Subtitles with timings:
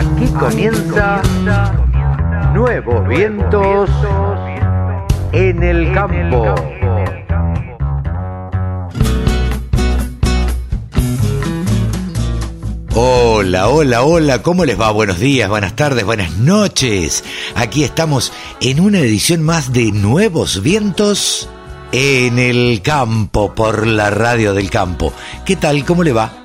[0.00, 1.20] Aquí comienza
[2.54, 3.90] Nuevos Vientos
[5.32, 6.54] en el Campo.
[12.94, 14.90] Hola, hola, hola, ¿cómo les va?
[14.90, 17.22] Buenos días, buenas tardes, buenas noches.
[17.54, 21.46] Aquí estamos en una edición más de Nuevos Vientos
[21.92, 25.12] en el Campo por la radio del campo.
[25.44, 25.84] ¿Qué tal?
[25.84, 26.39] ¿Cómo le va?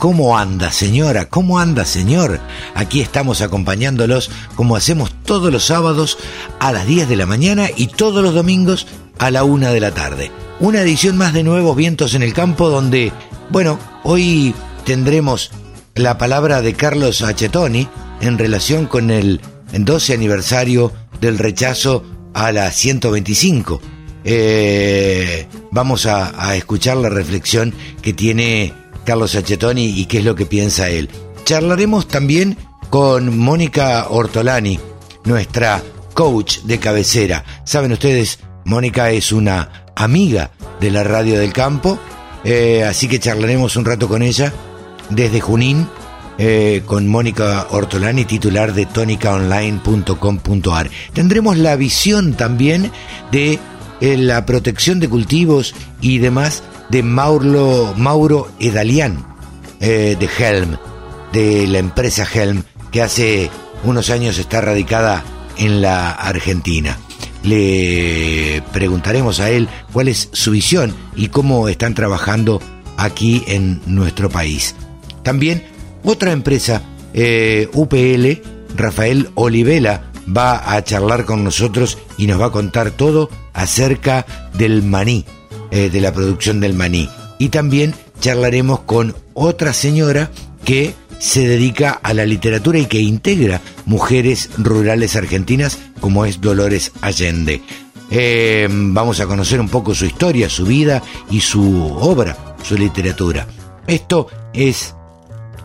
[0.00, 1.28] ¿Cómo anda, señora?
[1.28, 2.40] ¿Cómo anda, señor?
[2.74, 6.16] Aquí estamos acompañándolos como hacemos todos los sábados
[6.58, 8.86] a las 10 de la mañana y todos los domingos
[9.18, 10.30] a la 1 de la tarde.
[10.58, 13.12] Una edición más de Nuevos Vientos en el Campo donde,
[13.50, 14.54] bueno, hoy
[14.86, 15.50] tendremos
[15.94, 17.86] la palabra de Carlos Achetoni
[18.22, 23.82] en relación con el 12 aniversario del rechazo a la 125.
[24.24, 28.72] Eh, vamos a, a escuchar la reflexión que tiene
[29.04, 31.08] Carlos Achetoni y qué es lo que piensa él.
[31.44, 32.56] Charlaremos también
[32.90, 34.78] con Mónica Ortolani,
[35.24, 35.82] nuestra
[36.14, 37.44] coach de cabecera.
[37.64, 41.98] Saben ustedes, Mónica es una amiga de la radio del campo,
[42.44, 44.50] eh, así que charlaremos un rato con ella
[45.10, 45.86] desde Junín,
[46.38, 50.90] eh, con Mónica Ortolani, titular de tonicaonline.com.ar.
[51.12, 52.90] Tendremos la visión también
[53.30, 53.58] de
[54.00, 59.24] eh, la protección de cultivos y demás de Mauro, Mauro Edalián
[59.80, 60.76] eh, de Helm,
[61.32, 63.50] de la empresa Helm, que hace
[63.84, 65.24] unos años está radicada
[65.56, 66.98] en la Argentina.
[67.42, 72.60] Le preguntaremos a él cuál es su visión y cómo están trabajando
[72.96, 74.74] aquí en nuestro país.
[75.22, 75.64] También
[76.02, 76.82] otra empresa,
[77.14, 78.42] eh, UPL,
[78.76, 84.82] Rafael Olivela, va a charlar con nosotros y nos va a contar todo acerca del
[84.82, 85.24] maní,
[85.70, 87.08] eh, de la producción del maní.
[87.38, 90.30] Y también charlaremos con otra señora
[90.64, 96.92] que se dedica a la literatura y que integra mujeres rurales argentinas como es Dolores
[97.02, 97.62] Allende.
[98.10, 103.46] Eh, vamos a conocer un poco su historia, su vida y su obra, su literatura.
[103.86, 104.94] Esto es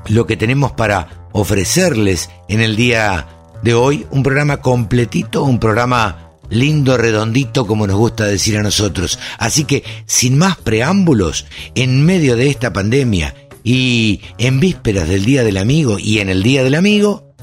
[0.07, 3.27] lo que tenemos para ofrecerles en el día
[3.63, 9.19] de hoy, un programa completito, un programa lindo, redondito, como nos gusta decir a nosotros.
[9.37, 11.45] Así que, sin más preámbulos,
[11.75, 16.43] en medio de esta pandemia y en vísperas del Día del Amigo y en el
[16.43, 17.33] Día del Amigo,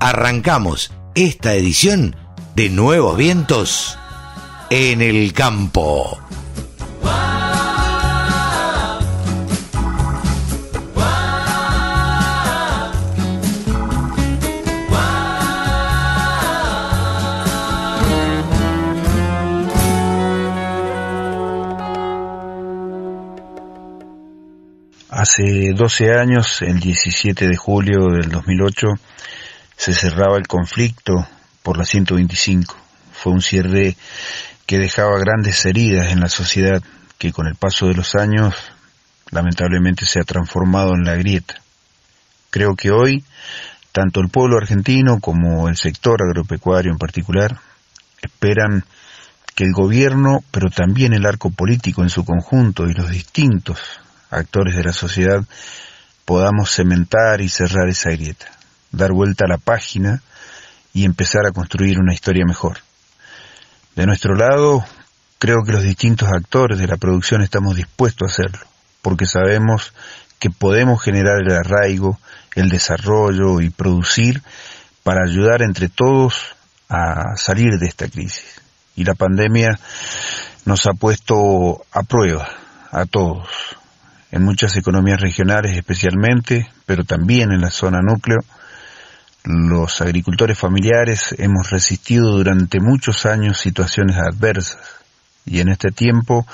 [0.00, 2.16] arrancamos esta edición
[2.54, 3.98] de Nuevos Vientos
[4.70, 6.18] en el Campo.
[25.20, 28.86] Hace 12 años, el 17 de julio del 2008,
[29.76, 31.26] se cerraba el conflicto
[31.64, 32.76] por la 125.
[33.10, 33.96] Fue un cierre
[34.64, 36.80] que dejaba grandes heridas en la sociedad
[37.18, 38.54] que con el paso de los años
[39.32, 41.56] lamentablemente se ha transformado en la grieta.
[42.50, 43.24] Creo que hoy,
[43.90, 47.58] tanto el pueblo argentino como el sector agropecuario en particular,
[48.22, 48.84] esperan
[49.56, 53.80] que el gobierno, pero también el arco político en su conjunto y los distintos
[54.30, 55.44] actores de la sociedad,
[56.24, 58.46] podamos cementar y cerrar esa grieta,
[58.92, 60.22] dar vuelta a la página
[60.92, 62.78] y empezar a construir una historia mejor.
[63.96, 64.84] De nuestro lado,
[65.38, 68.66] creo que los distintos actores de la producción estamos dispuestos a hacerlo,
[69.02, 69.92] porque sabemos
[70.38, 72.18] que podemos generar el arraigo,
[72.54, 74.42] el desarrollo y producir
[75.02, 76.54] para ayudar entre todos
[76.88, 78.60] a salir de esta crisis.
[78.96, 79.78] Y la pandemia
[80.64, 82.48] nos ha puesto a prueba
[82.90, 83.48] a todos,
[84.30, 88.38] en muchas economías regionales especialmente, pero también en la zona núcleo,
[89.44, 94.78] los agricultores familiares hemos resistido durante muchos años situaciones adversas
[95.46, 96.46] y en este tiempo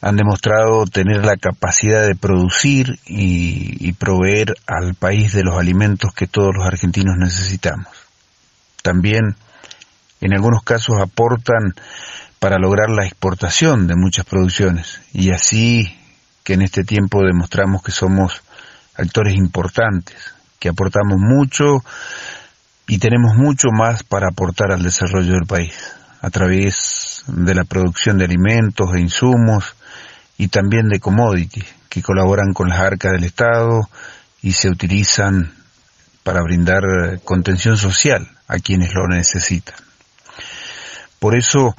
[0.00, 6.26] han demostrado tener la capacidad de producir y, proveer al país de los alimentos que
[6.26, 7.86] todos los argentinos necesitamos.
[8.82, 9.36] También,
[10.20, 11.74] en algunos casos, aportan
[12.40, 15.96] para lograr la exportación de muchas producciones y así
[16.44, 18.42] que en este tiempo demostramos que somos
[18.94, 20.16] actores importantes,
[20.58, 21.84] que aportamos mucho
[22.86, 25.74] y tenemos mucho más para aportar al desarrollo del país,
[26.20, 29.74] a través de la producción de alimentos e insumos
[30.36, 33.88] y también de commodities que colaboran con las arcas del Estado
[34.40, 35.52] y se utilizan
[36.22, 36.82] para brindar
[37.24, 39.74] contención social a quienes lo necesitan.
[41.22, 41.76] Por eso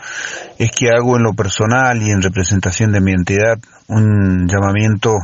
[0.58, 5.18] es que hago en lo personal y en representación de mi entidad un llamamiento,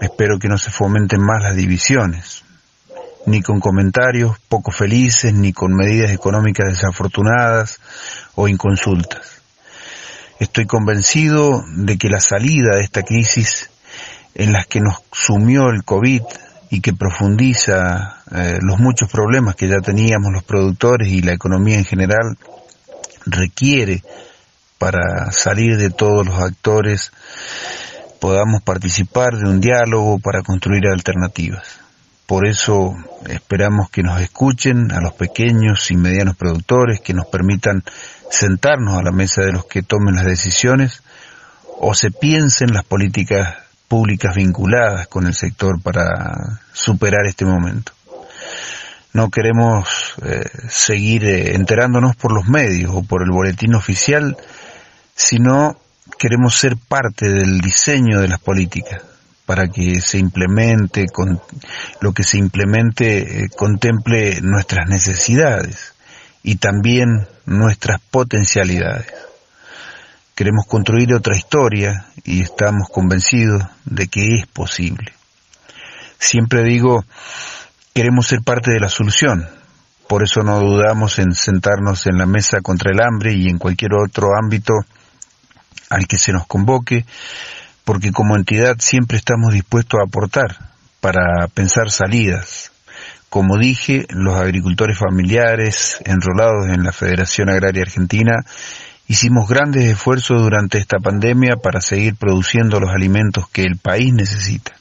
[0.00, 2.44] espero que no se fomenten más las divisiones
[3.26, 7.80] ni con comentarios poco felices, ni con medidas económicas desafortunadas
[8.36, 9.42] o inconsultas.
[10.38, 13.70] Estoy convencido de que la salida de esta crisis
[14.36, 16.22] en la que nos sumió el COVID
[16.70, 21.76] y que profundiza eh, los muchos problemas que ya teníamos los productores y la economía
[21.76, 22.38] en general,
[23.26, 24.02] requiere
[24.78, 27.12] para salir de todos los actores
[28.20, 31.80] podamos participar de un diálogo para construir alternativas.
[32.26, 32.96] Por eso
[33.28, 37.84] esperamos que nos escuchen a los pequeños y medianos productores, que nos permitan
[38.30, 41.02] sentarnos a la mesa de los que tomen las decisiones
[41.78, 43.54] o se piensen las políticas
[43.86, 47.92] públicas vinculadas con el sector para superar este momento.
[49.16, 54.36] No queremos eh, seguir eh, enterándonos por los medios o por el boletín oficial,
[55.14, 55.80] sino
[56.18, 59.00] queremos ser parte del diseño de las políticas
[59.46, 61.40] para que se implemente, con,
[62.02, 65.94] lo que se implemente eh, contemple nuestras necesidades
[66.42, 69.06] y también nuestras potencialidades.
[70.34, 75.14] Queremos construir otra historia y estamos convencidos de que es posible.
[76.18, 77.02] Siempre digo,
[77.96, 79.48] queremos ser parte de la solución,
[80.06, 83.94] por eso no dudamos en sentarnos en la mesa contra el hambre y en cualquier
[83.94, 84.74] otro ámbito
[85.88, 87.06] al que se nos convoque,
[87.86, 90.58] porque como entidad siempre estamos dispuestos a aportar
[91.00, 92.70] para pensar salidas.
[93.30, 98.44] Como dije, los agricultores familiares enrolados en la Federación Agraria Argentina
[99.08, 104.72] Hicimos grandes esfuerzos durante esta pandemia para seguir produciendo los alimentos que el país necesita.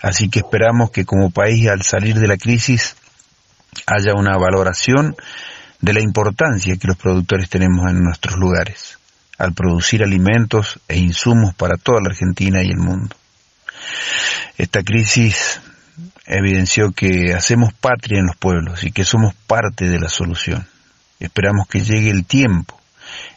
[0.00, 2.96] Así que esperamos que como país al salir de la crisis
[3.86, 5.16] haya una valoración
[5.80, 8.98] de la importancia que los productores tenemos en nuestros lugares,
[9.38, 13.16] al producir alimentos e insumos para toda la Argentina y el mundo.
[14.56, 15.60] Esta crisis
[16.26, 20.66] evidenció que hacemos patria en los pueblos y que somos parte de la solución.
[21.20, 22.78] Esperamos que llegue el tiempo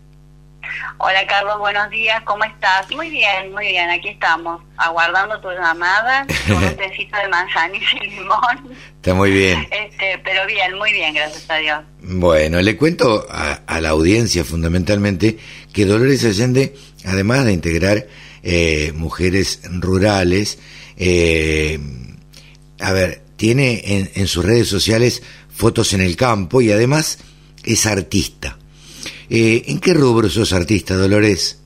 [0.98, 2.90] Hola Carlos, buenos días, ¿cómo estás?
[2.90, 8.10] Muy bien, muy bien, aquí estamos, aguardando tu llamada con un tecito de manzanilla y
[8.10, 8.76] limón.
[8.96, 9.66] Está muy bien.
[9.70, 11.80] Este, pero bien, muy bien, gracias a Dios.
[12.02, 15.38] Bueno, le cuento a, la audiencia fundamentalmente
[15.72, 16.74] que Dolores Allende,
[17.04, 18.06] además de integrar
[18.42, 20.58] eh, mujeres rurales,
[20.96, 21.80] eh,
[22.80, 27.18] a ver, tiene en, en sus redes sociales fotos en el campo y además
[27.64, 28.58] es artista.
[29.34, 31.58] Eh, ¿En qué rubro sos artista, Dolores?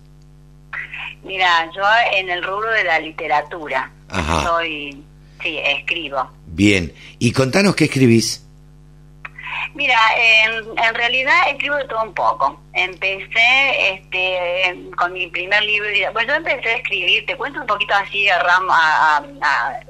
[1.24, 1.82] Mira, yo
[2.12, 3.90] en el rubro de la literatura.
[4.08, 4.44] Ajá.
[4.44, 5.02] Soy,
[5.42, 6.30] sí, escribo.
[6.46, 6.94] Bien.
[7.18, 8.46] ¿Y contanos qué escribís?
[9.74, 9.98] Mira,
[10.44, 12.60] en, realidad escribo de todo un poco.
[12.72, 15.88] Empecé este, con mi primer libro.
[16.12, 19.80] Pues yo empecé a escribir, te cuento un poquito así a, a,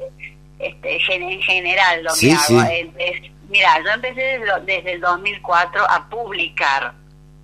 [0.58, 2.62] este, en general lo que hago.
[3.50, 6.94] mira, yo empecé desde, desde el 2004 a publicar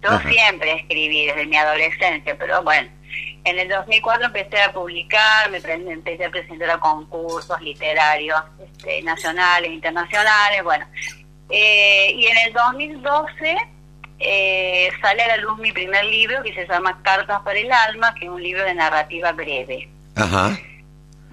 [0.03, 2.89] yo siempre escribí desde mi adolescencia, pero bueno,
[3.45, 5.59] en el 2004 empecé a publicar, me
[5.93, 10.87] empecé a presentar a concursos literarios este, nacionales, internacionales, bueno.
[11.51, 13.57] Eh, y en el 2012
[14.19, 18.15] eh, sale a la luz mi primer libro que se llama Cartas para el Alma,
[18.15, 19.89] que es un libro de narrativa breve.
[20.17, 20.57] Ajá.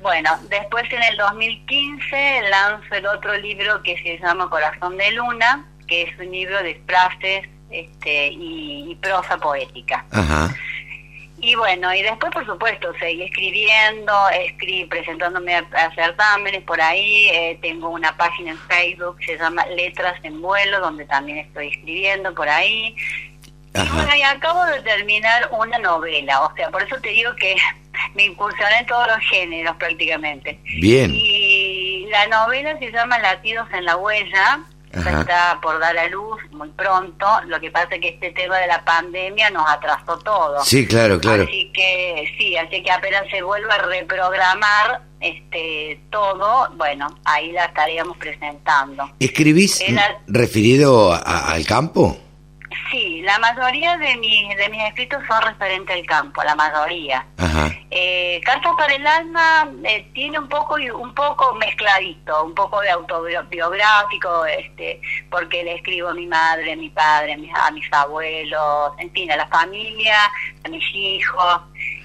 [0.02, 5.66] Bueno, después en el 2015 lanzo el otro libro que se llama Corazón de Luna,
[5.88, 10.06] que es un libro de frases este, y, prosa poética.
[11.42, 17.30] Y bueno, y después, por supuesto, seguí escribiendo, escribí, presentándome a, certámenes por ahí.
[17.30, 21.70] Eh, tengo una página en Facebook que se llama Letras en Vuelo, donde también estoy
[21.70, 22.94] escribiendo por ahí.
[23.74, 27.56] Y bueno, y acabo de terminar una novela, o sea, por eso te digo que
[28.16, 30.60] me incursioné en todos los géneros prácticamente.
[30.82, 31.12] Bien.
[31.14, 34.60] Y la novela se llama Latidos en la Huella,
[34.92, 37.26] Ya está por dar a luz muy pronto.
[37.46, 40.64] Lo que pasa es que este tema de la pandemia nos atrasó todo.
[40.64, 41.44] Sí, claro, claro.
[41.44, 47.66] Así que sí, así que apenas se vuelva a reprogramar este todo, bueno, ahí la
[47.66, 49.12] estaríamos presentando.
[49.20, 52.18] ¿Escribís Era- referido a- al campo?
[52.92, 57.26] Sí, la mayoría de mis de mis escritos son referentes al campo, la mayoría.
[57.38, 57.72] Ajá.
[57.92, 62.90] Eh, Cartas para el alma eh, tiene un poco un poco mezcladito, un poco de
[62.90, 67.92] autobiográfico, este, porque le escribo a mi madre, a mi padre, a mis, a mis
[67.92, 70.18] abuelos, en fin, a la familia,
[70.64, 71.62] a mis hijos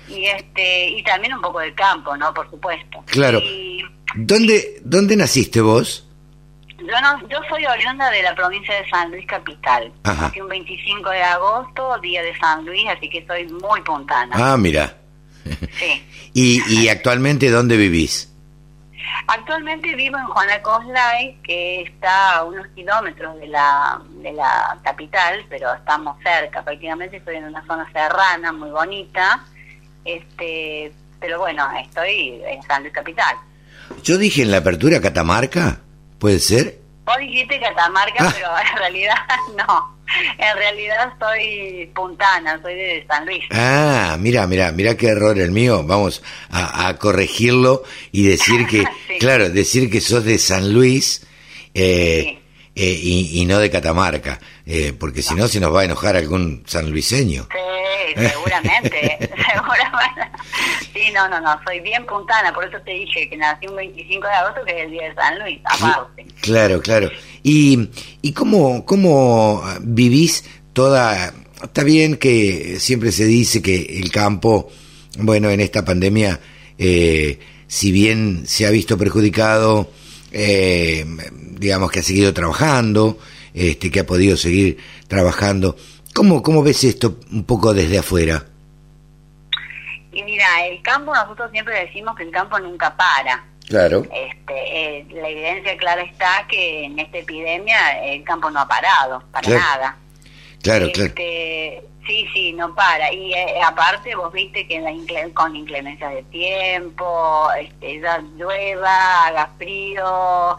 [0.08, 2.32] y este y también un poco del campo, ¿no?
[2.34, 3.02] Por supuesto.
[3.06, 3.38] Claro.
[3.38, 6.08] Y ¿Dónde, ¿Dónde naciste vos?
[6.86, 9.92] Yo no, yo soy oriunda de la provincia de San Luis capital.
[10.04, 10.32] Ajá.
[10.40, 14.34] Un 25 de agosto, día de San Luis, así que soy muy puntana.
[14.34, 14.94] Ah, mira.
[15.78, 16.04] Sí.
[16.34, 18.30] ¿Y, ¿Y actualmente dónde vivís?
[19.26, 25.44] Actualmente vivo en Juana Coslay, que está a unos kilómetros de la, de la capital,
[25.48, 29.44] pero estamos cerca, prácticamente estoy en una zona serrana muy bonita,
[30.04, 33.36] este, pero bueno, estoy en San Luis Capital.
[34.02, 35.80] Yo dije en la apertura Catamarca,
[36.24, 36.78] ¿puede ser?
[37.04, 38.32] Vos dijiste Catamarca, Ah.
[38.34, 39.14] pero en realidad
[39.58, 39.98] no,
[40.38, 43.44] en realidad soy puntana, soy de San Luis.
[43.50, 45.82] Ah, mira, mira, mira qué error el mío.
[45.84, 49.18] Vamos a, a corregirlo y decir que, Sí.
[49.20, 51.26] claro, decir que sos de San Luis
[51.74, 52.38] eh,
[52.74, 56.16] eh, y, y no de Catamarca, eh, porque si no se nos va a enojar
[56.16, 57.48] algún sanluiseño.
[57.52, 57.58] Sí,
[58.14, 59.18] seguramente,
[59.52, 60.38] seguramente.
[60.92, 64.26] Sí, no, no, no, soy bien puntana, por eso te dije que nací un 25
[64.26, 66.26] de agosto, que es el día de San Luis, aparte.
[66.40, 67.10] Claro, claro.
[67.42, 67.88] ¿Y,
[68.22, 71.32] y cómo, cómo vivís toda...
[71.62, 74.70] Está bien que siempre se dice que el campo,
[75.18, 76.38] bueno, en esta pandemia,
[76.78, 79.90] eh, si bien se ha visto perjudicado,
[80.30, 81.06] eh,
[81.58, 83.18] digamos que ha seguido trabajando,
[83.54, 84.78] este, que ha podido seguir
[85.08, 85.76] trabajando.
[86.14, 88.44] ¿Cómo, ¿Cómo ves esto un poco desde afuera?
[90.12, 93.44] Y mira, el campo, nosotros siempre decimos que el campo nunca para.
[93.68, 94.02] Claro.
[94.12, 99.24] Este, eh, la evidencia clara está que en esta epidemia el campo no ha parado,
[99.32, 99.60] para Claro.
[99.60, 99.96] nada.
[100.62, 101.08] Claro, claro.
[101.08, 103.10] Este, Sí, sí, no para.
[103.14, 109.24] Y eh, aparte vos viste que la incle- con inclemencia de tiempo, este, ya llueva,
[109.26, 110.54] haga frío,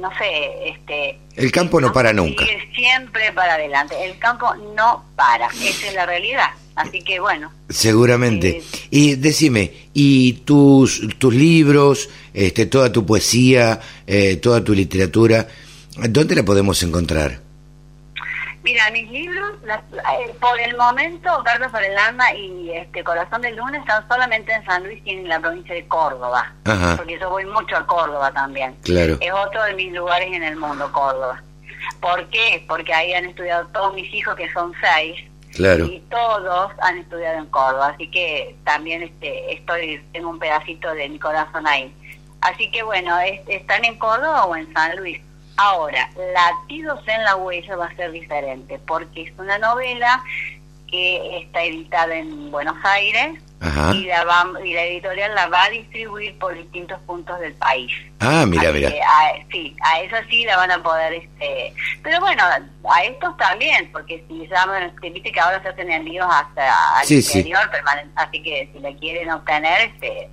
[0.00, 1.18] no sé, este...
[1.36, 2.44] El campo no para nunca.
[2.74, 3.94] Siempre para adelante.
[4.04, 5.48] El campo no para.
[5.48, 6.48] Esa es la realidad.
[6.74, 7.52] Así que bueno.
[7.68, 8.62] Seguramente.
[8.62, 8.88] Sí.
[8.90, 15.46] Y decime, ¿y tus, tus libros, este, toda tu poesía, eh, toda tu literatura,
[16.08, 17.43] dónde la podemos encontrar?
[18.64, 23.42] Mira, mis libros, las- eh, por el momento, Cartas para el Alma y este Corazón
[23.42, 26.50] del Lunes están solamente en San Luis y en la provincia de Córdoba.
[26.64, 26.96] Ajá.
[26.96, 28.74] Porque yo voy mucho a Córdoba también.
[28.82, 29.18] Claro.
[29.20, 31.42] Es otro de mis lugares en el mundo, Córdoba.
[32.00, 32.64] ¿Por qué?
[32.66, 35.20] Porque ahí han estudiado todos mis hijos, que son seis,
[35.54, 35.84] Claro.
[35.84, 37.88] y todos han estudiado en Córdoba.
[37.94, 41.94] Así que también este estoy tengo un pedacito de mi corazón ahí.
[42.40, 45.20] Así que bueno, es- están en Córdoba o en San Luis.
[45.56, 50.22] Ahora, Latidos en la Huella va a ser diferente, porque es una novela
[50.90, 53.92] que está editada en Buenos Aires Ajá.
[53.94, 57.90] y la, va- y la editorial la va a distribuir por distintos puntos del país.
[58.20, 58.90] Ah, mira, Así mira.
[58.90, 63.36] que a- sí, a esa sí la van a poder, este, pero bueno, a estos
[63.38, 67.38] también, porque si llaman, te viste que ahora se hacen envíos hasta al Sí, sí.
[67.38, 67.70] interior,
[68.16, 70.28] así que si la quieren obtener, este,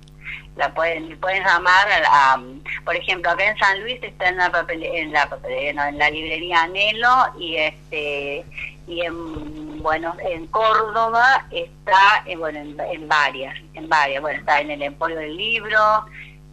[0.56, 2.40] la pueden, pueden llamar, a,
[2.84, 5.98] por ejemplo, acá en San Luis está en la papele- en la papelería, no, en
[5.98, 8.44] la librería Anhelo y este
[8.86, 14.20] y en bueno en Córdoba está eh, bueno en, en varias en varias.
[14.20, 16.04] Bueno está en el Emporio del Libro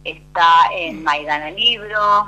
[0.04, 2.26] está en Maidana Libro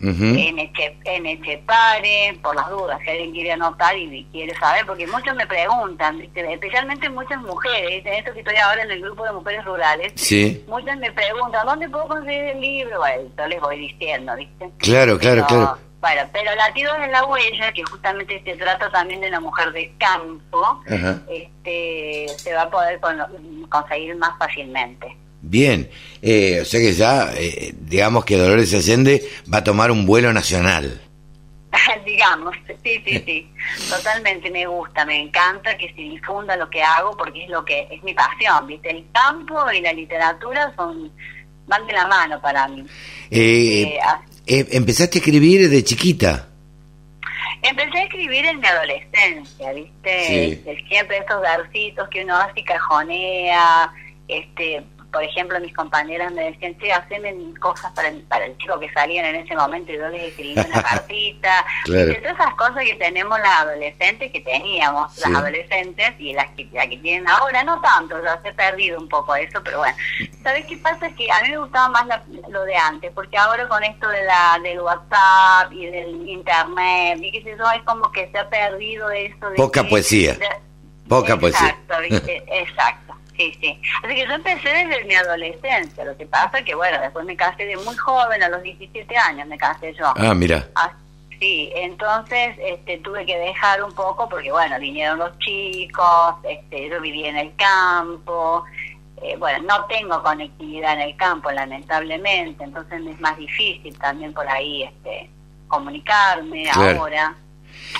[0.00, 5.06] En, Eche, en Echepare, por las dudas, si alguien quiere anotar y quiere saber, porque
[5.06, 6.52] muchos me preguntan, ¿viste?
[6.52, 8.18] especialmente muchas mujeres, ¿viste?
[8.18, 10.64] esto que estoy ahora en el grupo de mujeres rurales, Sí.
[10.68, 12.98] muchas me preguntan, ¿dónde puedo conseguir el libro?
[12.98, 14.70] Bueno, yo les voy diciendo, ¿viste?
[14.78, 15.78] Claro, claro, Pero, claro.
[15.98, 19.92] Bueno, pero Latidos en la Huella, que justamente se trata también de una mujer de
[19.98, 20.80] campo,
[21.28, 25.16] este, se va a poder con- conseguir más fácilmente.
[25.42, 25.88] Bien.
[26.22, 30.32] Eh, o sea que ya, eh, digamos que Dolores Allende va a tomar un vuelo
[30.32, 31.00] nacional.
[32.06, 33.48] digamos, sí, sí, sí,
[33.90, 37.86] totalmente me gusta, me encanta que se difunda lo que hago porque es lo que
[37.90, 38.90] es mi pasión, ¿viste?
[38.90, 41.12] El campo y la literatura son
[41.66, 42.86] van de la mano para mí.
[43.30, 43.98] Eh, Eh,
[44.46, 46.48] eh, empezaste a escribir de chiquita.
[47.62, 50.24] empecé a escribir en mi adolescencia, ¿viste?
[50.26, 50.62] Sí.
[50.64, 53.92] Este, Siempre estos versitos que uno hace y cajonea,
[54.28, 58.78] este, por ejemplo, mis compañeras me decían, sí, haceme cosas para el, para el chico
[58.80, 61.64] que salían en ese momento y yo les escribía una cartita.
[61.84, 62.14] Claro.
[62.14, 65.22] Todas esas cosas que tenemos las adolescentes, que teníamos Sí.
[65.30, 68.98] las adolescentes y las que, las que tienen ahora, no tanto, ya se ha perdido
[69.00, 69.96] un poco eso, pero bueno.
[70.42, 71.08] ¿Sabes qué pasa?
[71.10, 74.22] Que a mí me gustaba más la- lo de antes, porque ahora con esto de
[74.24, 78.48] la del WhatsApp y del Internet y qué sé yo, es como que se ha
[78.48, 79.56] perdido eso de...
[79.56, 80.34] Poca que- poesía.
[80.34, 80.48] de-
[81.08, 81.68] Poca poesía.
[81.68, 82.44] Exacto, ¿viste?
[82.60, 83.14] exacto.
[83.36, 83.80] Sí, sí.
[84.02, 86.04] Así que yo empecé desde mi adolescencia.
[86.04, 89.46] Lo que pasa que, bueno, después me casé de muy joven, a los 17 años
[89.46, 90.12] me casé yo.
[90.16, 90.66] Ah, mira.
[90.74, 90.92] Ah,
[91.38, 97.00] sí, entonces este, tuve que dejar un poco porque, bueno, vinieron los chicos, este, yo
[97.00, 98.64] vivía en el campo.
[99.22, 104.46] eh, bueno, no tengo conectividad en el campo, lamentablemente, entonces es más difícil también por
[104.48, 105.30] ahí este,
[105.68, 107.00] comunicarme Claro.
[107.00, 107.34] ahora.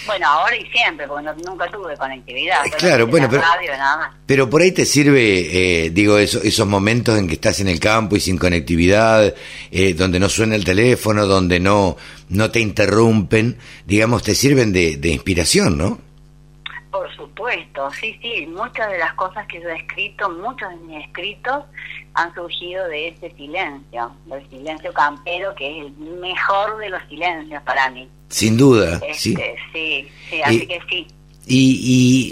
[0.07, 2.59] Bueno, ahora y siempre, porque no- nunca tuve conectividad.
[2.79, 4.15] Claro, en bueno, pero- radio, nada más.
[4.27, 7.81] Pero por ahí te sirve, eh, digo, eso- esos momentos en que estás en el
[7.81, 9.35] campo y sin conectividad,
[9.71, 11.97] eh, donde no suena el teléfono, donde no,
[12.29, 16.01] no te interrumpen, digamos, te sirven de, de inspiración, ¿no?
[16.97, 21.05] Por supuesto, sí, sí, muchas de las cosas que yo he escrito, muchos de mis
[21.05, 21.65] escritos
[22.15, 27.63] han surgido de ese silencio, del silencio campero, que es el mejor de los silencios
[27.65, 28.09] para mí.
[28.31, 29.37] Sin duda, Este, sí.
[29.75, 31.07] sí, sí, así Y- que sí.
[31.49, 31.81] Y,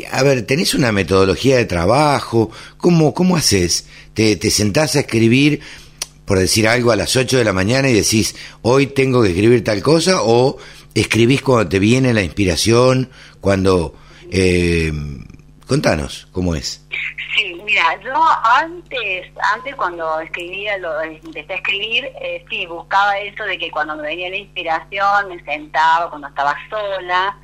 [0.03, 2.51] y, a ver, ¿tenés una metodología de trabajo?
[2.79, 3.87] ¿Cómo, cómo haces?
[4.15, 5.61] ¿Te, ¿Te sentás a escribir,
[6.25, 9.63] por decir algo, a las 8 de la mañana y decís, hoy tengo que escribir
[9.63, 10.23] tal cosa?
[10.23, 10.57] ¿O
[10.95, 13.11] escribís cuando te viene la inspiración?
[13.43, 13.95] Cuando...
[14.37, 14.93] Eh,
[15.69, 16.85] contanos, ¿cómo es?
[17.37, 18.13] Sí, mira, yo
[18.43, 23.95] antes, antes cuando escribía, lo empecé a escribir, eh, sí, buscaba eso de que cuando
[23.95, 27.39] me venía la inspiración me sentaba cuando estaba sola,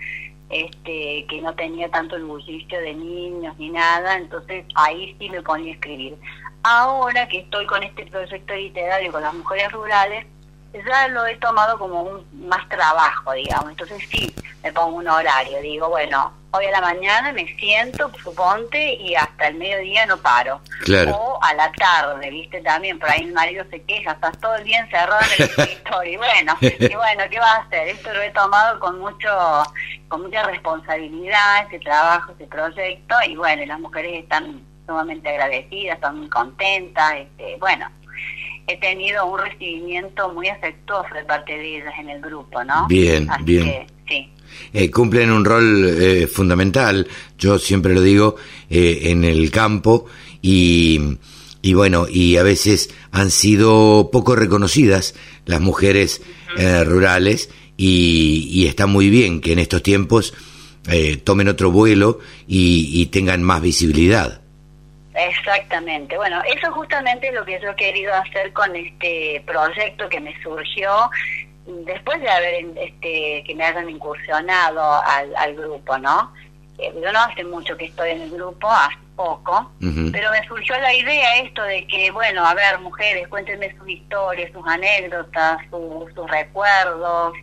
[0.49, 5.43] este, que no tenía tanto el bullicio de niños ni nada, entonces ahí sí me
[5.43, 6.17] ponía a escribir.
[6.65, 10.27] Ahora que estoy con este proyecto literario con las mujeres rurales,
[10.73, 13.71] ya lo he tomado como un más trabajo, digamos.
[13.71, 15.61] Entonces sí, me pongo un horario.
[15.61, 20.61] Digo, bueno, hoy a la mañana me siento, suponte, y hasta el mediodía no paro.
[20.85, 21.17] Claro.
[21.17, 22.61] O a la tarde, ¿viste?
[22.61, 26.13] También, por ahí el marido se queja, estás todo el día encerrado en el escritorio.
[26.13, 27.89] Y bueno, y bueno, ¿qué va a hacer?
[27.89, 29.29] Esto lo he tomado con mucho
[30.09, 36.19] con mucha responsabilidad, este trabajo, este proyecto, y bueno, las mujeres están sumamente agradecidas, están
[36.19, 37.89] muy contentas, este, bueno,
[38.73, 42.87] he tenido un recibimiento muy afectuoso de parte de ellas en el grupo, ¿no?
[42.89, 43.65] Bien, Así bien.
[43.65, 44.29] que, sí.
[44.73, 47.07] Eh, cumplen un rol eh, fundamental,
[47.39, 48.37] yo siempre lo digo,
[48.69, 50.07] eh, en el campo
[50.43, 51.01] y,
[51.63, 55.15] y bueno, y a veces han sido poco reconocidas
[55.47, 56.23] las mujeres
[56.57, 60.35] eh, rurales y, y está muy bien que en estos tiempos
[61.23, 64.41] tomen otro vuelo y, y tengan más visibilidad.
[65.29, 66.17] Exactamente.
[66.17, 70.41] Bueno, eso justamente es lo que yo he querido hacer con este proyecto que me
[70.43, 71.11] surgió
[71.67, 76.33] después de haber este que me hayan incursionado al, al grupo, ¿no?
[76.79, 79.71] Eh, yo no hace mucho que estoy en el grupo, hace poco,
[80.13, 84.51] pero me surgió la idea esto de que, bueno, a ver, mujeres, cuéntenme sus historias,
[84.51, 87.35] sus anécdotas, sus, sus recuerdos,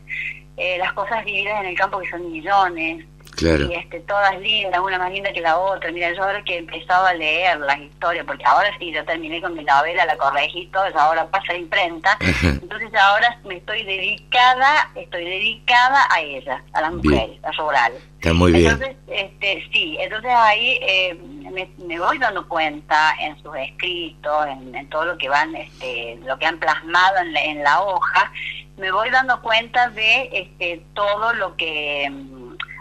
[0.58, 3.06] eh, las cosas vividas en el campo que son millones,
[3.38, 3.72] Claro.
[3.72, 5.92] y este, todas lindas, una más linda que la otra.
[5.92, 9.40] Mira, yo ahora que he empezado a leer las historias, porque ahora sí, yo terminé
[9.40, 13.84] con mi novela, la corregí todo, eso ahora pasa a imprenta, entonces ahora me estoy
[13.84, 18.02] dedicada, estoy dedicada a ellas, a las mujeres, a rurales.
[18.16, 18.72] Está muy bien.
[18.72, 21.14] Entonces, este, sí, entonces ahí eh,
[21.52, 26.18] me, me voy dando cuenta en sus escritos, en, en todo lo que van, este,
[26.26, 28.32] lo que han plasmado en la, en la hoja,
[28.78, 32.12] me voy dando cuenta de este, todo lo que,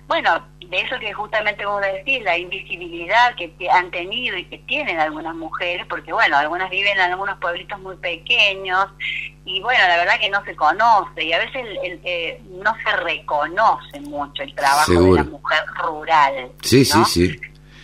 [0.08, 4.98] bueno, de eso que justamente vos decís, la invisibilidad que han tenido y que tienen
[5.00, 8.86] algunas mujeres, porque bueno, algunas viven en algunos pueblitos muy pequeños
[9.44, 12.72] y bueno, la verdad que no se conoce y a veces el- el, eh, no
[12.84, 16.50] se reconoce mucho el trabajo de la mujer rural.
[16.62, 17.04] Sí, ¿no?
[17.04, 17.40] sí, sí.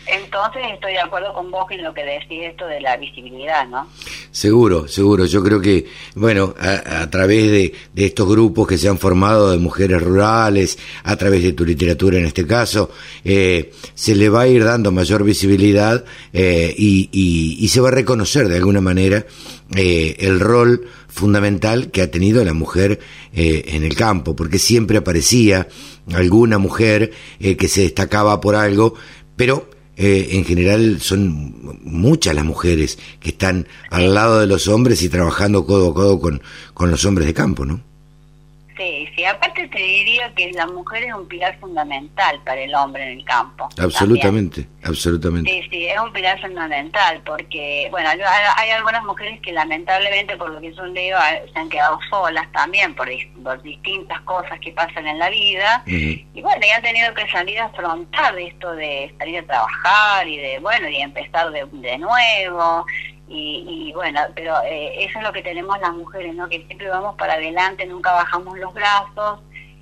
[0.06, 3.86] Entonces estoy de acuerdo con vos en lo que decís esto de la visibilidad, ¿no?
[4.30, 5.26] Seguro, seguro.
[5.26, 10.02] Yo creo que, bueno, a, través de, estos grupos que se han formado de mujeres
[10.02, 12.90] rurales, a través de tu literatura en este caso,
[13.24, 17.88] eh, se le va a ir dando mayor visibilidad eh, y, y- y se va
[17.88, 19.24] a reconocer de alguna manera
[19.76, 22.98] eh, el rol fundamental que ha tenido la mujer
[23.34, 25.68] eh, en el campo, porque siempre aparecía
[26.12, 28.94] alguna mujer que se destacaba por algo,
[29.36, 35.02] pero eh, en general son muchas las mujeres que están al lado de los hombres
[35.02, 36.42] y trabajando codo a codo con,
[36.74, 37.91] con los hombres de campo, ¿no?
[38.76, 39.24] Sí, sí.
[39.24, 43.24] Aparte te diría que la mujer es un pilar fundamental para el hombre en el
[43.24, 43.68] campo.
[43.78, 45.50] Absolutamente, absolutamente.
[45.50, 50.60] Sí, sí, es un pilar fundamental porque, bueno, hay, algunas mujeres que lamentablemente, por lo
[50.60, 51.18] que yo leo,
[51.52, 53.08] se han quedado solas también por,
[53.62, 55.82] distintas cosas que pasan en la vida.
[55.86, 60.38] Y bueno, y han tenido que salir a afrontar esto de salir a trabajar y
[60.38, 62.86] de, bueno, y empezar de, de nuevo
[63.34, 66.48] y, bueno, pero eh, eso es lo que tenemos las mujeres, ¿no?
[66.48, 69.40] Que siempre vamos para adelante, nunca bajamos los brazos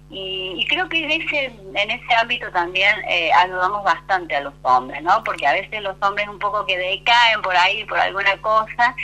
[0.08, 5.02] y, creo que en ese, en ese ámbito también eh, ayudamos bastante a los hombres,
[5.02, 5.22] ¿no?
[5.24, 8.94] Porque a veces los hombres un poco que decaen por ahí, por alguna cosa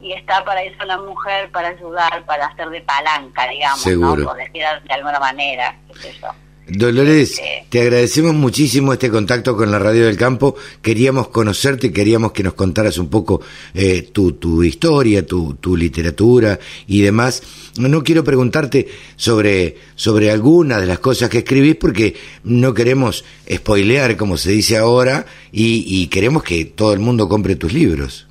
[0.00, 4.24] y está para eso la mujer, para ayudar, para hacer de palanca, digamos, ¿no?
[4.24, 6.20] Por decir de alguna manera, qué sé
[6.68, 10.56] Dolores, te agradecemos muchísimo este contacto con la Radio del Campo.
[10.82, 13.40] Queríamos conocerte, queríamos que nos contaras un poco
[13.72, 17.42] eh, tu, tu, historia, tu, tu, literatura y demás.
[17.78, 24.16] No quiero preguntarte sobre, sobre algunas de las cosas que escribís porque no queremos spoilear,
[24.16, 28.26] como se dice ahora, y, y queremos que todo el mundo compre tus libros.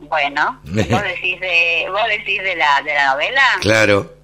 [0.00, 3.42] Bueno, ¿vos decís de, vos decís de, la, de la novela?
[3.60, 4.19] Claro.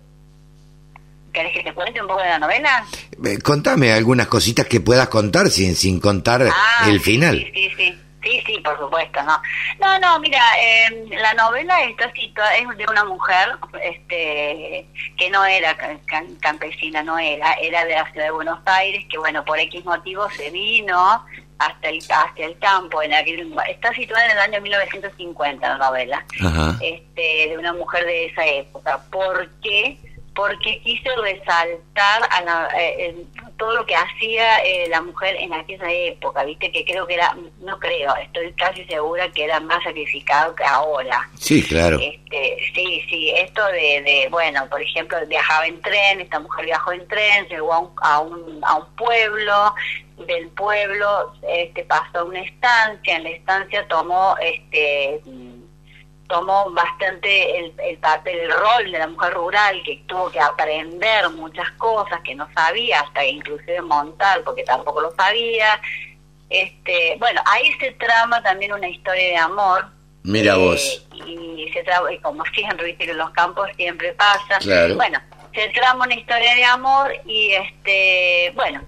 [1.36, 2.82] ¿Querés que te cuente un poco de la novela?
[3.22, 7.36] Eh, contame algunas cositas que puedas contar sin, sin contar ah, el final.
[7.36, 7.98] Sí, sí, sí.
[8.22, 9.38] Sí, sí, por supuesto, no.
[9.78, 13.50] No, no, mira, eh, la novela está situada, es de una mujer
[13.82, 15.76] este, que no era
[16.40, 20.28] campesina, no era, era de la ciudad de Buenos Aires, que bueno, por X motivo
[20.30, 21.24] se vino
[21.58, 26.24] hasta el, hacia el campo, en aquel, está situada en el año 1950 la novela,
[26.80, 29.02] este, de una mujer de esa época.
[29.10, 29.98] ¿Por qué?
[30.36, 33.16] Porque quise resaltar a eh,
[33.56, 37.34] todo lo que hacía eh, la mujer en aquella época, viste que creo que era,
[37.60, 41.26] no creo, estoy casi segura que era más sacrificado que ahora.
[41.38, 41.98] Sí, claro.
[41.98, 46.92] Este, sí, sí, esto de, de, bueno, por ejemplo, viajaba en tren, esta mujer viajó
[46.92, 49.74] en tren, llegó a un, a un, a un pueblo,
[50.26, 55.20] del pueblo este, pasó a una estancia, en la estancia tomó este
[56.28, 61.28] tomó bastante el, el papel, el rol de la mujer rural, que tuvo que aprender
[61.30, 65.80] muchas cosas que no sabía, hasta inclusive montar, porque tampoco lo sabía.
[66.48, 69.86] Este, bueno, ahí se trama también una historia de amor.
[70.22, 71.06] Mira eh, vos.
[71.26, 74.58] Y se trama, y como siempre, viste que en los campos siempre pasa.
[74.94, 75.20] Bueno,
[75.54, 78.82] se trama una historia de amor y este, bueno,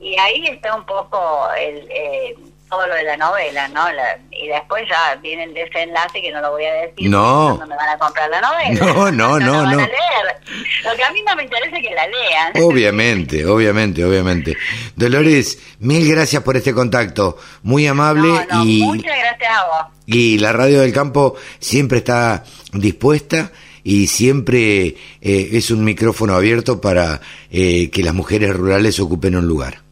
[0.00, 2.36] y ahí está un poco el, eh,
[2.68, 3.86] todo lo de la novela, ¿no?
[4.30, 7.10] y después ya viene el desenlace que no lo voy a decir.
[7.10, 7.56] No.
[7.58, 8.84] No me van a comprar la novela.
[8.84, 9.80] No, no, no, no.
[9.80, 12.52] Lo que a mí no me interesa es que la lean.
[12.62, 14.56] Obviamente, obviamente, obviamente.
[14.96, 17.38] Dolores, mil gracias por este contacto.
[17.62, 18.82] Muy amable y.
[18.82, 19.92] Muchas gracias a vos.
[20.06, 23.50] Y la Radio del Campo siempre está dispuesta
[23.84, 29.46] y siempre eh, es un micrófono abierto para eh, que las mujeres rurales ocupen un
[29.46, 29.87] lugar.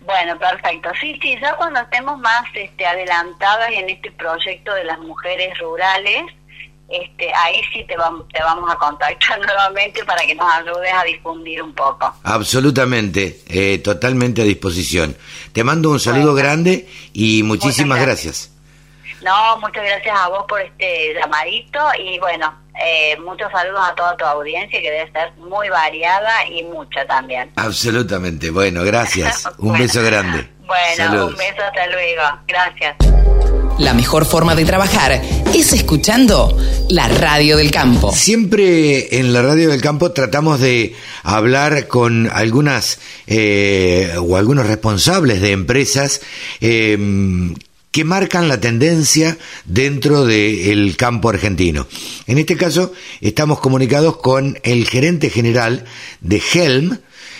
[0.00, 0.90] Bueno, perfecto.
[1.00, 6.22] Sí, sí, ya cuando estemos más este, adelantadas en este proyecto de las mujeres rurales,
[6.88, 11.04] este, ahí sí te, vamos, te vamos a contactar nuevamente para que nos ayudes a
[11.04, 12.14] difundir un poco.
[12.22, 15.16] Absolutamente, eh, totalmente a disposición.
[15.52, 18.52] Te mando un saludo grande y muchísimas gracias.
[19.22, 24.16] No, muchas gracias a vos por este llamadito y bueno, eh, muchos saludos a toda
[24.16, 27.50] tu audiencia que debe ser muy variada y mucha también.
[27.56, 29.48] Absolutamente, bueno, gracias.
[29.58, 30.48] un beso grande.
[30.66, 32.22] Bueno, un beso, hasta luego.
[32.46, 32.96] Gracias.
[33.78, 35.12] La mejor forma de trabajar
[35.54, 36.56] es escuchando
[36.88, 38.12] la radio del campo.
[38.12, 45.40] Siempre en la radio del campo tratamos de hablar con algunas eh, o algunos responsables
[45.40, 46.20] de empresas
[46.60, 46.98] eh,
[47.90, 51.86] que marcan la tendencia dentro del campo argentino.
[52.26, 55.84] En este caso, estamos comunicados con el gerente general
[56.20, 56.98] de Helm,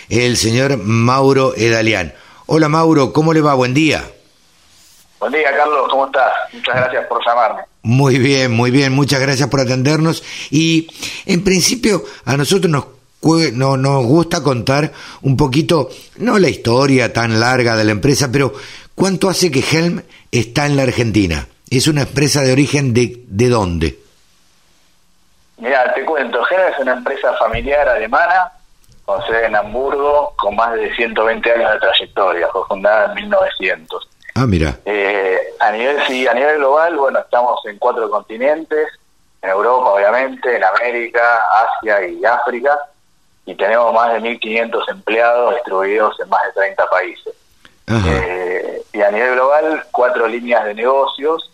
[0.09, 2.13] el señor Mauro Edalián.
[2.47, 3.53] Hola Mauro, ¿cómo le va?
[3.53, 4.03] Buen día.
[5.19, 6.31] Buen día, Carlos, ¿cómo estás?
[6.53, 7.61] Muchas gracias por llamarme.
[7.83, 10.23] Muy bien, muy bien, muchas gracias por atendernos.
[10.49, 10.87] Y
[11.25, 12.85] en principio, a nosotros nos
[13.53, 18.53] no, nos gusta contar un poquito, no la historia tan larga de la empresa, pero
[18.99, 21.47] ¿Cuánto hace que Helm está en la Argentina?
[21.69, 23.99] ¿Es una empresa de origen de, de dónde?
[25.57, 28.51] Mira, te cuento, Helm es una empresa familiar alemana
[29.09, 34.07] con sede en Hamburgo, con más de 120 años de trayectoria, fue fundada en 1900.
[34.35, 34.77] Ah, mira.
[34.85, 38.87] Eh, a nivel sí, a nivel global, bueno, estamos en cuatro continentes,
[39.41, 42.77] en Europa obviamente, en América, Asia y África,
[43.47, 47.33] y tenemos más de 1.500 empleados distribuidos en más de 30 países.
[47.89, 51.51] Eh, y a nivel global, cuatro líneas de negocios,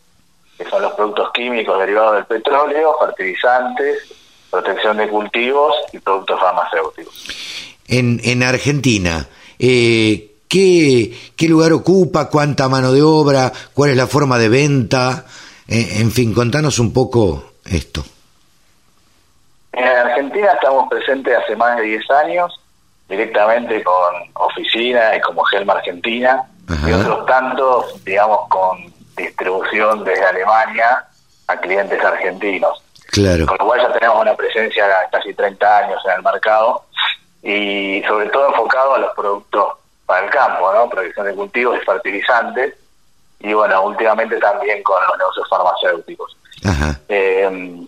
[0.58, 4.14] que son los productos químicos derivados del petróleo, fertilizantes,
[4.50, 7.76] protección de cultivos y productos farmacéuticos.
[7.88, 9.28] En, en Argentina,
[9.60, 12.30] eh, ¿qué, ¿qué lugar ocupa?
[12.30, 13.52] ¿Cuánta mano de obra?
[13.74, 15.26] ¿Cuál es la forma de venta?
[15.68, 18.04] Eh, en fin, contanos un poco esto.
[19.74, 22.62] En Argentina estamos presentes hace más de 10 años,
[23.08, 26.44] directamente con oficina y como Gelma Argentina,
[26.88, 31.06] y otros tantos, digamos, con distribución desde Alemania
[31.48, 32.82] a clientes argentinos.
[33.12, 33.46] Claro.
[33.46, 36.84] Con lo cual ya tenemos una presencia de casi 30 años en el mercado
[37.44, 40.90] y sobre todo enfocado a los productos para el campo, ¿no?
[40.90, 42.74] Producción de cultivos y fertilizantes
[43.40, 46.36] y bueno, últimamente también con los negocios farmacéuticos.
[46.66, 47.00] Ajá.
[47.08, 47.86] Eh, Eh,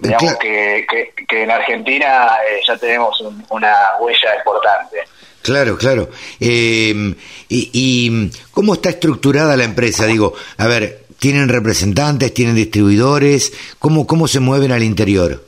[0.00, 4.98] digamos cla- que, que, que en Argentina eh, ya tenemos un- una huella importante.
[5.42, 6.08] Claro, claro.
[6.38, 7.14] Eh,
[7.48, 10.06] y, y cómo está estructurada la empresa?
[10.06, 13.52] Digo, a ver, ¿tienen representantes, tienen distribuidores?
[13.80, 15.42] ¿Cómo, cómo se mueven al interior?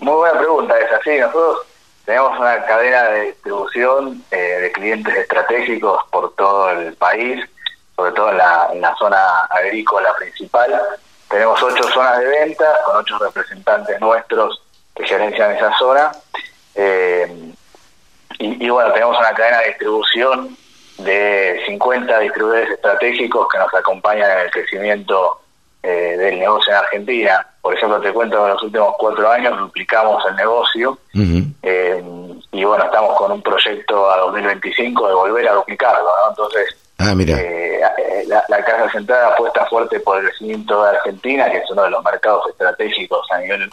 [0.00, 1.58] Muy buena pregunta esa, sí, nosotros
[2.04, 7.44] tenemos una cadena de distribución eh, de clientes estratégicos por todo el país,
[7.94, 10.74] sobre todo en la, en la zona agrícola principal.
[11.34, 14.62] Tenemos ocho zonas de venta con ocho representantes nuestros
[14.94, 16.12] que gerencian esa zona.
[16.76, 17.26] Eh,
[18.38, 20.56] y, y bueno, tenemos una cadena de distribución
[20.98, 25.40] de 50 distribuidores estratégicos que nos acompañan en el crecimiento
[25.82, 27.44] eh, del negocio en Argentina.
[27.60, 30.98] Por ejemplo, te cuento que en los últimos cuatro años duplicamos el negocio
[31.64, 32.00] eh,
[32.52, 36.30] y bueno, estamos con un proyecto a 2025 de volver a duplicarlo, ¿no?
[36.30, 37.36] Entonces, Ah, mira.
[37.38, 41.70] eh, eh, la, la Casa Central apuesta fuerte por el crecimiento de Argentina, que es
[41.70, 43.70] uno de los mercados estratégicos a nivel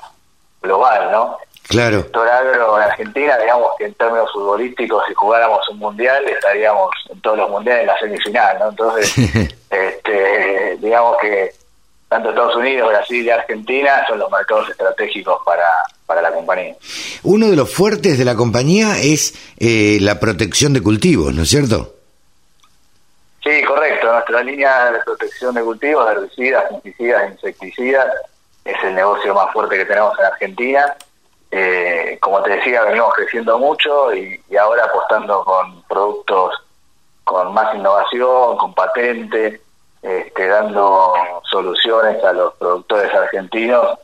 [0.61, 1.37] global, ¿no?
[1.67, 1.97] Claro.
[1.97, 6.89] El sector agro en Argentina, digamos que en términos futbolísticos, si jugáramos un mundial, estaríamos
[7.09, 8.69] en todos los mundiales en la semifinal, ¿no?
[8.69, 9.17] Entonces,
[9.69, 11.51] este, digamos que
[12.09, 15.63] tanto Estados Unidos, Brasil y Argentina son los mercados estratégicos para,
[16.05, 16.75] para la compañía.
[17.23, 21.49] Uno de los fuertes de la compañía es eh, la protección de cultivos, ¿no es
[21.49, 21.93] cierto?
[23.43, 24.11] Sí, correcto.
[24.11, 28.07] Nuestra línea de protección de cultivos, de herbicidas, fungicidas, insecticidas,
[28.63, 30.95] es el negocio más fuerte que tenemos en Argentina.
[31.49, 36.53] Eh, como te decía, venimos creciendo mucho y, y ahora apostando con productos
[37.23, 39.61] con más innovación, con patente,
[40.01, 41.13] este, dando
[41.49, 43.99] soluciones a los productores argentinos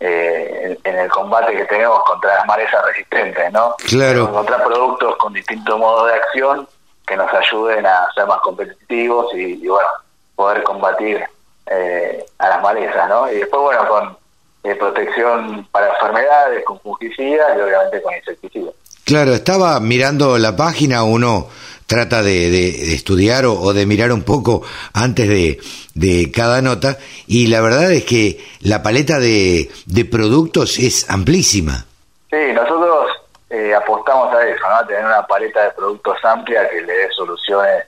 [0.00, 3.74] eh, en, en el combate que tenemos contra las malezas resistentes, ¿no?
[3.88, 4.28] Claro.
[4.28, 6.68] Encontrar productos con distintos modos de acción
[7.06, 9.88] que nos ayuden a ser más competitivos y, y, bueno,
[10.34, 11.22] poder combatir
[11.66, 13.30] eh, a las malezas, ¿no?
[13.30, 14.16] Y después, bueno, con
[14.64, 18.74] eh, protección para enfermedades, con fungicidas y obviamente con insecticidas.
[19.04, 21.48] Claro, estaba mirando la página, uno
[21.86, 24.62] trata de, de- de estudiar o, o de mirar un poco
[24.94, 25.58] antes de,
[25.94, 31.84] de cada nota y la verdad es que la paleta de, de productos es amplísima.
[32.30, 33.08] Sí, nosotros
[33.52, 34.76] eh, apostamos a eso, ¿no?
[34.76, 37.84] A tener una paleta de productos amplia que le dé soluciones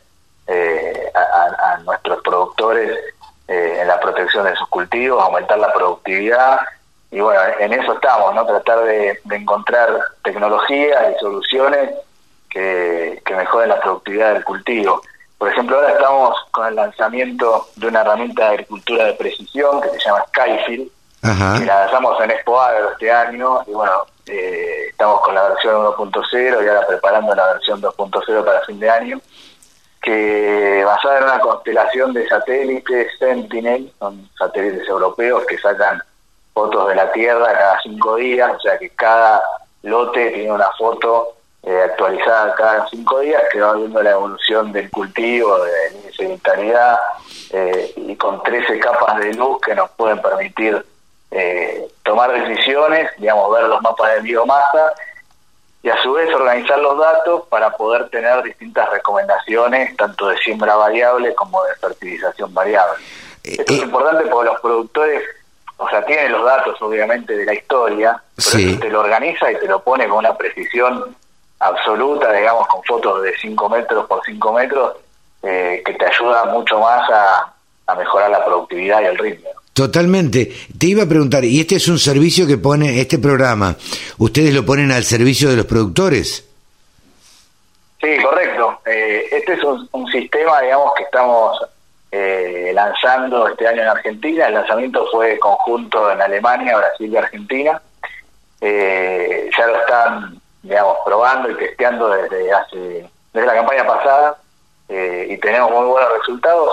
[0.46, 2.98] eh, a, nuestros productores
[3.48, 6.60] eh, en la protección de sus cultivos, aumentar la productividad
[7.10, 8.44] y bueno, en eso estamos, ¿no?
[8.44, 9.88] Tratar de, de encontrar
[10.22, 11.94] tecnologías y soluciones
[12.50, 15.00] que, que mejoren la productividad del cultivo.
[15.38, 19.88] Por ejemplo, ahora estamos con el lanzamiento de una herramienta de agricultura de precisión que
[19.90, 20.90] se llama Skyfield,
[21.22, 21.58] Ajá.
[21.58, 23.92] que la lanzamos en Expo Agro este año y bueno,
[24.26, 28.88] eh, estamos con la versión 1.0 y ahora preparando la versión 2.0 para fin de
[28.88, 29.20] año,
[30.00, 36.00] que basada en una constelación de satélites Sentinel, son satélites europeos que sacan
[36.52, 39.42] fotos de la Tierra cada cinco días, o sea que cada
[39.82, 44.88] lote tiene una foto eh, actualizada cada cinco días que va viendo la evolución del
[44.92, 46.96] cultivo, de vitalidad
[47.50, 50.86] eh, y con 13 capas de luz que nos pueden permitir
[51.36, 54.92] eh, tomar decisiones, digamos, ver los mapas de biomasa
[55.82, 60.76] y a su vez organizar los datos para poder tener distintas recomendaciones, tanto de siembra
[60.76, 63.02] variable como de fertilización variable.
[63.42, 63.82] Eh, Esto es eh.
[63.82, 65.22] importante porque los productores,
[65.76, 68.78] o sea, tienen los datos obviamente de la historia, pero Sí.
[68.78, 71.16] te lo organiza y te lo pone con una precisión
[71.58, 74.94] absoluta, digamos, con fotos de 5 metros por 5 metros,
[75.42, 77.52] eh, que te ayuda mucho más a,
[77.88, 79.50] a mejorar la productividad y el ritmo.
[79.74, 80.52] Totalmente.
[80.78, 83.76] Te iba a preguntar, ¿y este es un servicio que pone este programa?
[84.18, 86.48] ¿Ustedes lo ponen al servicio de los productores?
[88.00, 88.80] Sí, correcto.
[88.86, 91.58] Eh, este es un, un sistema, digamos, que estamos
[92.12, 94.46] eh, lanzando este año en Argentina.
[94.46, 97.82] El lanzamiento fue conjunto en Alemania, Brasil y Argentina.
[98.60, 104.38] Eh, ya lo están, digamos, probando y testeando desde hace desde la campaña pasada
[104.88, 106.70] eh, y tenemos muy buenos resultados.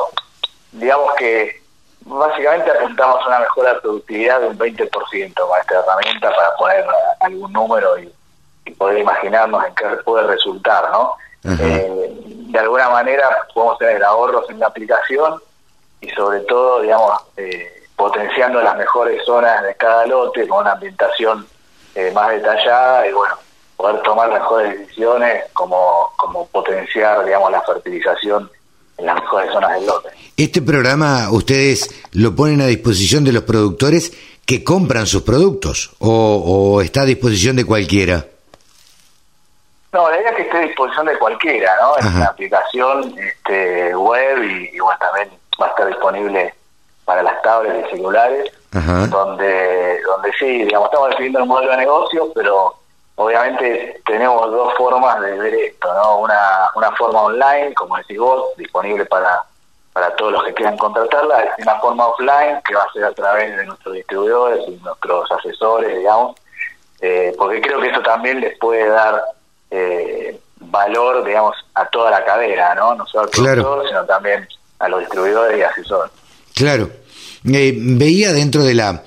[0.71, 1.60] Digamos que
[2.05, 6.85] básicamente apuntamos a una mejora de productividad de un 20% con esta herramienta para poner
[7.19, 8.11] algún número y,
[8.77, 11.15] poder imaginarnos en qué puede resultar, ¿no?
[11.43, 12.09] Eh,
[12.51, 15.41] de alguna manera podemos tener ahorros en la aplicación
[15.99, 21.45] y sobre todo, digamos, eh, potenciando las mejores zonas de cada lote con una ambientación
[21.95, 23.35] eh, más detallada y bueno,
[23.75, 28.49] poder tomar mejores decisiones como, como potenciar, digamos, la fertilización
[29.01, 30.09] en las mejores zonas del lote.
[30.37, 34.13] Este programa ustedes lo ponen a disposición de los productores
[34.45, 38.25] que compran sus productos o, está a disposición de cualquiera.
[39.93, 41.97] No, la idea es que esté a disposición de cualquiera, ¿no?
[41.97, 45.29] Es una aplicación este, web y, bueno, también
[45.61, 46.53] va a estar disponible
[47.03, 52.31] para las tablets y celulares, donde donde sí, digamos, estamos definiendo el modelo de negocio,
[52.33, 52.75] pero
[53.23, 56.19] obviamente tenemos dos formas de ver esto, ¿no?
[56.19, 59.41] Una, una forma online, como decís vos, disponible para,
[59.93, 63.13] para todos los que quieran contratarla, y una forma offline que va a ser a
[63.13, 66.35] través de nuestros distribuidores y nuestros asesores, digamos,
[67.01, 69.23] eh, porque creo que eso también les puede dar
[69.71, 72.95] eh, valor, digamos, a toda la cadena, ¿no?
[72.95, 74.47] No solo al productor, sino también
[74.79, 76.11] a los distribuidores y asesores.
[76.55, 76.89] Claro.
[77.51, 79.01] Eh, veía dentro de la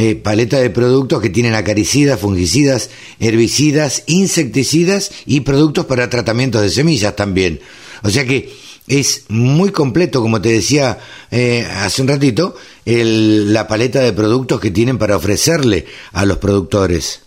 [0.00, 6.68] eh, paleta de productos que tienen acaricidas, fungicidas, herbicidas, insecticidas y productos para tratamientos de
[6.68, 7.60] semillas también.
[8.04, 8.48] O sea que
[8.86, 10.98] es muy completo, como te decía
[11.32, 17.26] eh, hace un ratito, la paleta de productos que tienen para ofrecerle a los productores.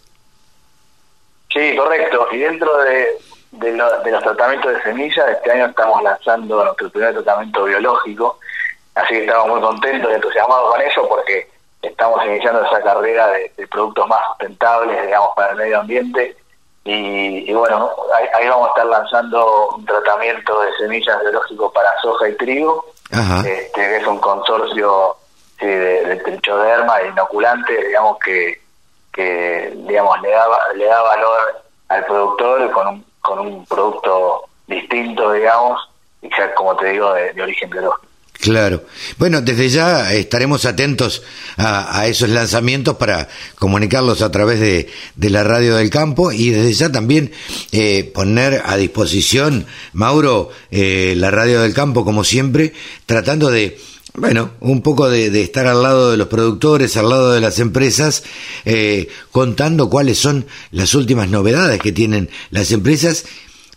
[1.54, 2.28] Sí, correcto.
[2.32, 3.08] Y dentro de,
[3.52, 8.40] de los tratamientos de semillas, este año estamos lanzando nuestro primer tratamiento biológico
[8.96, 11.48] Así que estamos muy contentos y entusiasmados con eso porque
[11.82, 16.38] estamos iniciando esa carrera de, productos más sustentables, digamos, para el medio ambiente.
[16.84, 17.92] Y, bueno,
[18.34, 23.72] ahí, vamos a estar lanzando un tratamiento de semillas biológicos para soja y trigo, este,
[23.74, 25.16] que es un consorcio
[25.60, 28.62] de, trichoderma e inoculante, digamos, que,
[29.14, 35.34] que digamos, le da, le da valor al productor con un, con un producto distinto,
[35.34, 35.88] digamos,
[36.24, 38.11] y ya, como te digo, de origen biológico.
[38.42, 38.84] Claro.
[39.20, 41.22] Bueno, desde ya estaremos atentos
[41.58, 46.92] a, esos lanzamientos para comunicarlos a través de, la radio del campo y desde ya
[46.92, 47.32] también
[47.72, 52.74] eh, poner a disposición, Mauro, eh, la radio del campo como siempre,
[53.06, 53.78] tratando de,
[54.16, 58.24] bueno, un poco de, estar al lado de los productores, al lado de las empresas,
[58.66, 63.24] eh, contando cuáles son las últimas novedades que tienen las empresas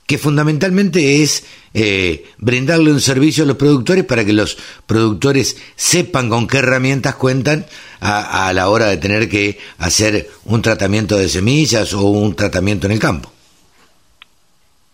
[0.07, 6.29] que fundamentalmente es eh, brindarle un servicio a los productores para que los productores sepan
[6.29, 7.67] con qué herramientas cuentan
[8.01, 12.93] a, la hora de tener que hacer un tratamiento de semillas o un tratamiento en
[12.93, 13.31] el campo.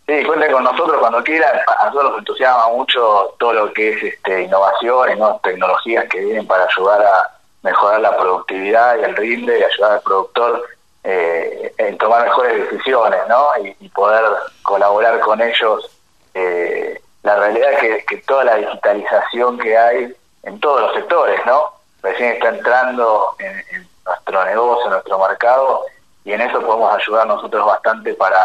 [0.06, 1.56] Sí, cuenten con nosotros cuando quieran.
[1.66, 6.20] A nosotros nos entusiasma mucho todo lo que es este, innovación y nuevas tecnologías que
[6.20, 7.30] vienen para ayudar a
[7.62, 10.62] mejorar la productividad y el rinde y ayudar al productor
[11.02, 13.48] eh, en tomar mejores decisiones, ¿no?
[13.80, 14.24] Y, poder
[14.62, 15.90] colaborar con ellos.
[16.34, 21.72] Eh, la realidad es que, toda la digitalización que hay en todos los sectores, ¿no?
[22.02, 25.84] Recién está entrando en, nuestro negocio, en nuestro mercado,
[26.24, 28.40] y en eso podemos ayudar nosotros bastante para,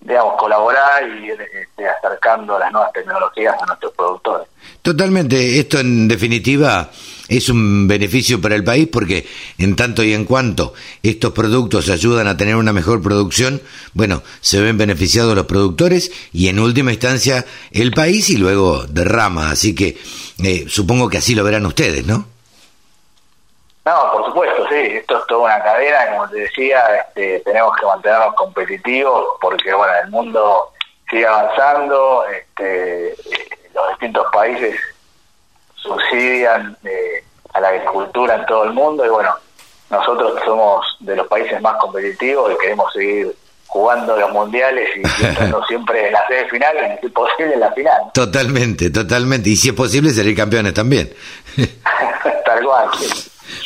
[0.00, 4.48] digamos, colaborar y ir este, acercando las nuevas tecnologías a nuestros productores.
[4.82, 6.88] Totalmente, esto en definitiva
[7.30, 9.26] es un beneficio para el país porque
[9.58, 13.62] en tanto y en cuanto estos productos ayudan a tener una mejor producción,
[13.94, 19.50] bueno, se ven beneficiados los productores y en última instancia el país y luego derrama,
[19.50, 19.96] así que
[20.44, 22.26] eh, supongo que así lo verán ustedes, ¿no?
[23.86, 27.86] No, por supuesto, sí, esto es toda una cadena, como te decía, este, tenemos que
[27.86, 30.72] mantenernos competitivos porque, bueno, el mundo
[31.08, 33.14] sigue avanzando, este,
[33.74, 34.76] los distintos países
[35.82, 39.34] subsidian eh, a la agricultura en todo el mundo y bueno,
[39.90, 43.34] nosotros somos de los países más competitivos y queremos seguir
[43.66, 47.60] jugando los mundiales y estando siempre en la sede final y si es posible en
[47.60, 48.02] la final.
[48.12, 49.50] Totalmente, totalmente.
[49.50, 51.12] Y si es posible salir campeones también.
[52.44, 52.88] Tal cual.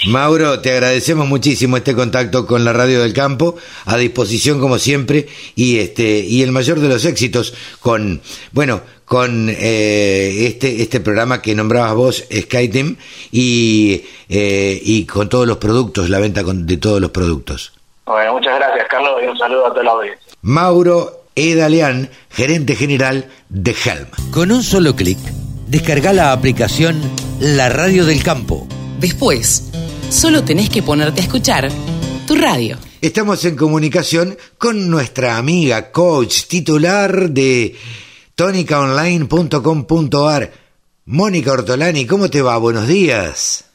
[0.07, 5.27] Mauro, te agradecemos muchísimo este contacto con la Radio del Campo, a disposición como siempre
[5.55, 8.21] y este y el mayor de los éxitos con
[8.53, 12.97] bueno con eh, este este programa que nombrabas vos SkyTeam
[13.31, 17.73] y eh, y con todos los productos, la venta de todos los productos.
[18.07, 20.21] Bueno, muchas gracias Carlos y un saludo a toda la audiencia.
[20.43, 24.07] Mauro Edaleán, gerente general de Helm.
[24.31, 25.19] Con un solo clic,
[25.67, 27.01] descarga la aplicación
[27.41, 28.69] La Radio del Campo.
[29.01, 29.74] Después
[30.15, 31.69] Solo tenés que ponerte a escuchar
[32.25, 32.79] tu radio.
[33.01, 37.77] Estamos en comunicación con nuestra amiga coach titular de
[38.37, 40.53] tonicaonline.com.ar,
[41.07, 42.57] Mónica Ortolani, ¿cómo te va?
[42.59, 43.69] Buenos días.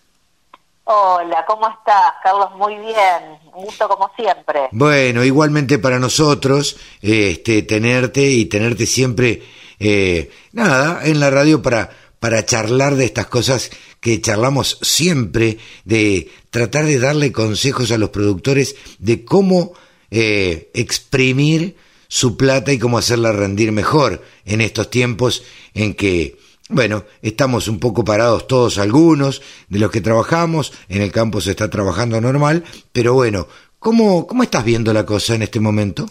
[0.86, 2.56] Hola, ¿cómo estás, Carlos?
[2.56, 4.70] Muy bien, un gusto como siempre.
[4.72, 9.44] Bueno, igualmente para nosotros, este, tenerte y tenerte siempre,
[9.78, 16.30] eh, nada, en la radio para, para charlar de estas cosas que charlamos siempre, de
[16.50, 19.74] tratar de darle consejos a los productores de cómo
[20.12, 21.76] eh, exprimir
[22.08, 25.44] su plata y cómo hacerla rendir mejor en estos tiempos
[25.74, 26.38] en que
[26.70, 31.52] bueno, estamos un poco parados todos algunos de los que trabajamos, en el campo se
[31.52, 33.48] está trabajando normal, pero bueno,
[33.80, 36.06] ¿cómo, cómo estás viendo la cosa en este momento?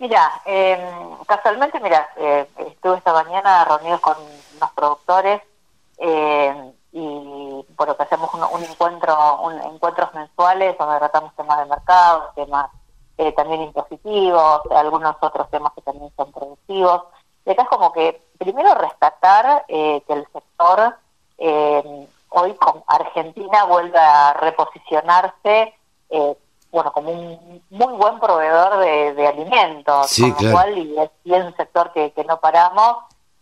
[0.00, 0.76] Mira, eh,
[1.28, 4.16] casualmente, mira, eh, estuve esta mañana reunido con
[4.56, 5.42] unos productores
[5.98, 11.66] eh, y por lo que hacemos un, encuentro, un, encuentros mensuales donde tratamos temas de
[11.66, 12.70] mercado, temas
[13.18, 17.02] eh, también impositivos, algunos otros temas que también son productivos.
[17.46, 20.96] Y acá es como que primero rescatar eh, que el sector
[21.38, 25.74] eh, hoy con Argentina vuelve a reposicionarse
[26.10, 26.36] eh,
[26.70, 31.56] bueno como un muy buen proveedor de, alimentos sí, con lo cual y es, un
[31.56, 32.96] sector que, no paramos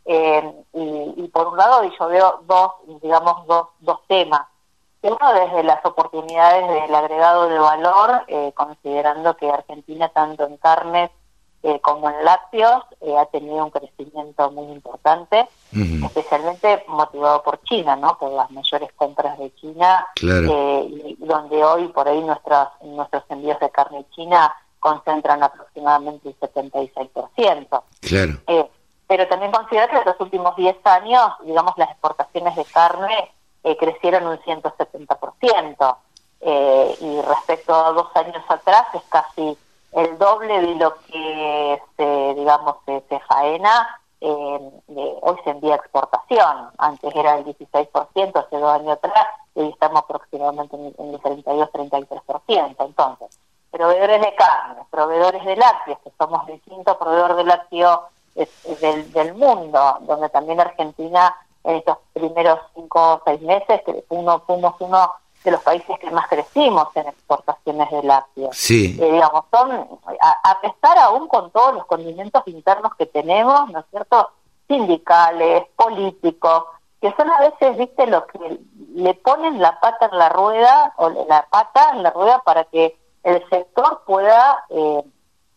[0.05, 2.73] y, por un lado yo veo dos
[3.03, 4.43] digamos dos, dos temas
[5.03, 8.25] uno desde las oportunidades del agregado de valor
[8.55, 11.11] considerando que Argentina tanto en carnes
[11.65, 17.95] eh, como en lácteos, eh, ha tenido un crecimiento muy importante, especialmente motivado por China,
[17.95, 18.19] ¿no?
[18.19, 23.61] Por las mayores compras de China, eh, y donde hoy por ahí nuestros, nuestros envíos
[23.61, 27.83] de carne china concentran aproximadamente el 76%.
[28.01, 28.41] Claro.
[29.13, 33.31] Pero también considero que en los últimos 10 años, digamos, las exportaciones de carne
[33.79, 35.97] crecieron un 170%,
[36.41, 39.55] y respecto a dos años atrás es casi
[39.93, 44.73] el doble de lo que se, digamos, se, faena, eh,
[45.21, 46.71] hoy se envía exportación.
[46.79, 47.91] Antes era el 16%,
[48.35, 52.77] hace dos años atrás, y hoy estamos aproximadamente en, el 32-33%.
[52.79, 53.39] Entonces,
[53.71, 57.45] proveedores de carne, proveedores de lácteos, que somos el quinto proveedor de
[58.35, 64.75] del, del mundo, donde también Argentina en estos primeros cinco o seis meses uno, fuimos
[64.81, 65.13] uno
[65.45, 68.57] de los países que más crecimos en exportaciones de lácteos.
[68.57, 68.97] Sí.
[69.01, 69.73] Eh, digamos, son,
[70.21, 74.31] a, pesar aún con todos los condimentos internos que tenemos, ¿no es cierto?,
[74.69, 76.65] sindicales, políticos,
[77.01, 78.61] que son a veces, viste, los que
[78.95, 82.97] le ponen la pata en la rueda, o la pata en la rueda para que
[83.25, 85.03] el sector pueda eh,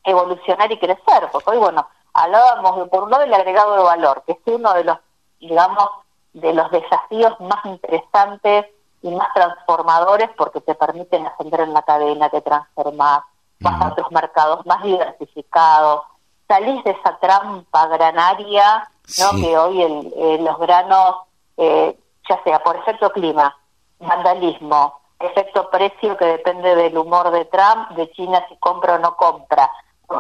[0.04, 4.24] evolucionar y crecer, porque hoy, bueno, hablábamos de, por un lado del agregado de valor,
[4.26, 4.98] que es uno de los,
[5.40, 5.90] digamos,
[6.34, 8.66] de los desafíos más interesantes
[9.02, 13.22] y más transformadores porque te permiten ascender en la cadena, te transformar,
[13.60, 16.04] vas a otros mercados más diversificados,
[16.48, 18.90] salís de esa trampa granaria,
[19.20, 19.40] ¿no?
[19.40, 21.18] Que hoy el, eh, los granos,
[21.58, 21.98] eh,
[22.30, 23.56] ya sea por efecto clima,
[24.00, 29.16] vandalismo, efecto precio que depende del humor de Trump, de China si compra o no
[29.16, 29.70] compra,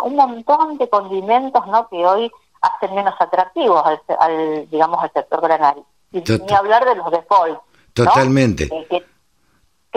[0.03, 1.87] un montón de condimentos, ¿no?
[1.89, 2.31] Que hoy
[2.61, 3.83] hacen menos atractivos
[4.19, 5.85] al, digamos, al sector granario.
[6.11, 7.59] Y ni hablar de los defaults
[7.95, 8.67] Totalmente.
[8.89, 9.03] Que,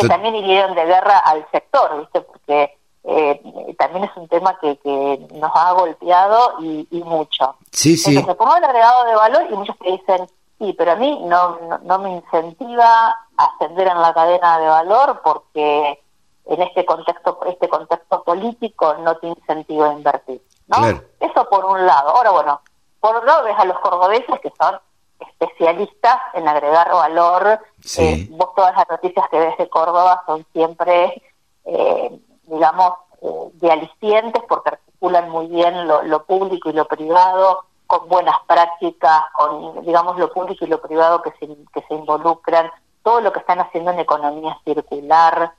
[0.07, 2.21] también hirieron de guerra al sector, ¿viste?
[2.21, 7.57] Porque eh, también es un tema que, que nos ha golpeado y, mucho.
[7.73, 8.11] Sí, sí.
[8.11, 10.29] Entonces, pongo el agregado de valor y muchos te dicen,
[10.61, 15.21] sí, pero a mí no, no, me incentiva a ascender en la cadena de valor
[15.25, 16.01] porque
[16.49, 20.43] en este contexto este contexto político no te incentiva a invertir.
[20.67, 21.03] ¿no?
[21.21, 22.11] Eso por un lado.
[22.11, 22.61] Ahora, bueno,
[23.01, 24.79] por otro lado ves a los cordobeses que son
[25.21, 27.61] especialistas en agregar valor.
[27.99, 31.23] Eh, vos todas las noticias que ves de Córdoba son siempre,
[31.65, 38.09] eh, digamos, eh, de alicientes porque articulan muy bien lo, público y lo privado con
[38.09, 42.71] buenas prácticas, con, digamos, lo público y lo privado que se, que se involucran,
[43.03, 45.53] todo lo que están haciendo en economía circular,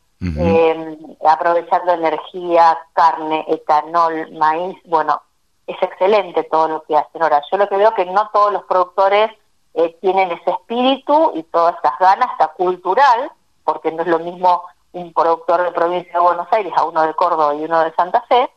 [1.26, 5.22] aprovechando energía, carne, etanol, maíz, bueno,
[5.66, 7.22] es excelente todo lo que hacen.
[7.22, 9.32] Ahora, yo lo que veo que no todos los productores
[9.76, 13.32] eh, tienen ese espíritu y todas esas ganas, está cultural,
[13.64, 14.64] porque no es lo mismo
[14.94, 18.22] un productor de provincia de Buenos Aires a uno de Córdoba y uno de Santa
[18.24, 18.50] Fe,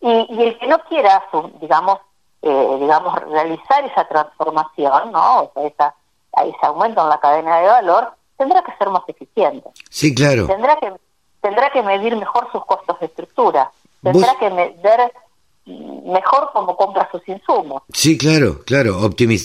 [0.00, 1.24] y, el que no quiera,
[1.60, 1.98] digamos,
[2.42, 5.42] eh, digamos, realizar esa transformación, ¿no?
[5.42, 5.94] O sea, esa,
[6.44, 9.68] ese aumento en la cadena de valor, tendrá que ser más eficiente.
[9.90, 10.46] Sí, claro.
[10.46, 10.92] Tendrá que,
[11.42, 13.70] tendrá que medir mejor sus costos de estructura,
[14.02, 15.12] tendrá que medir
[15.66, 17.82] mejor como compra sus insumos.
[17.92, 18.98] Sí, claro, claro,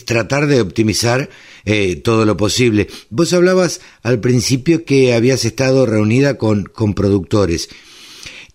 [0.06, 1.30] tratar de optimizar
[1.66, 2.88] eh, todo lo posible.
[3.10, 7.70] Vos hablabas al principio que habías estado reunida con, con productores.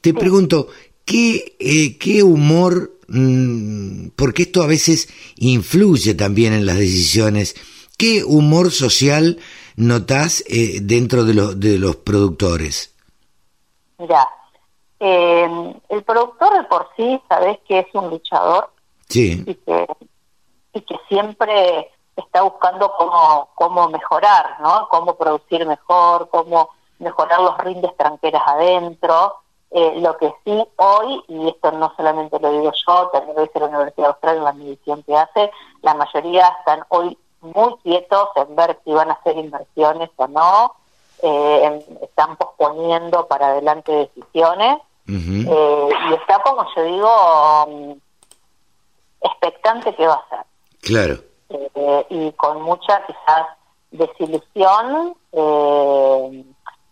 [0.00, 0.68] Te pregunto,
[1.04, 7.56] ¿qué, eh, ¿qué humor mm, porque esto a veces influye también en las decisiones.
[7.98, 9.38] ¿Qué humor social
[9.78, 12.94] notás eh, dentro de, los de los productores?
[13.98, 14.28] Mira,
[15.00, 18.70] eh, el productor de por sí, sabes que es un luchador
[19.08, 19.86] Sí, y que,
[20.74, 24.88] y que siempre está buscando cómo, cómo mejorar, ¿no?
[24.90, 29.36] Cómo producir mejor, cómo mejorar los rindes tranqueras adentro.
[29.70, 33.60] Eh, lo que sí hoy, y esto no solamente lo digo yo, también lo dice
[33.60, 35.50] la Universidad Austral en la medición que hace,
[35.82, 40.74] la mayoría están hoy muy quietos en ver si van a hacer inversiones o no,
[41.22, 44.78] eh, están posponiendo para adelante decisiones,
[45.08, 47.92] eh, y está como yo digo, mm,
[49.22, 50.46] expectante qué va a hacer
[50.82, 51.18] claro,
[51.48, 53.46] eh, y con mucha quizás
[53.90, 56.44] desilusión, eh,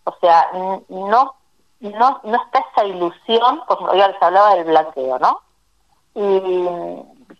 [0.04, 5.40] o sea, no, no, no está esa ilusión, como ya les hablaba del blanqueo, ¿no?
[6.14, 6.40] Y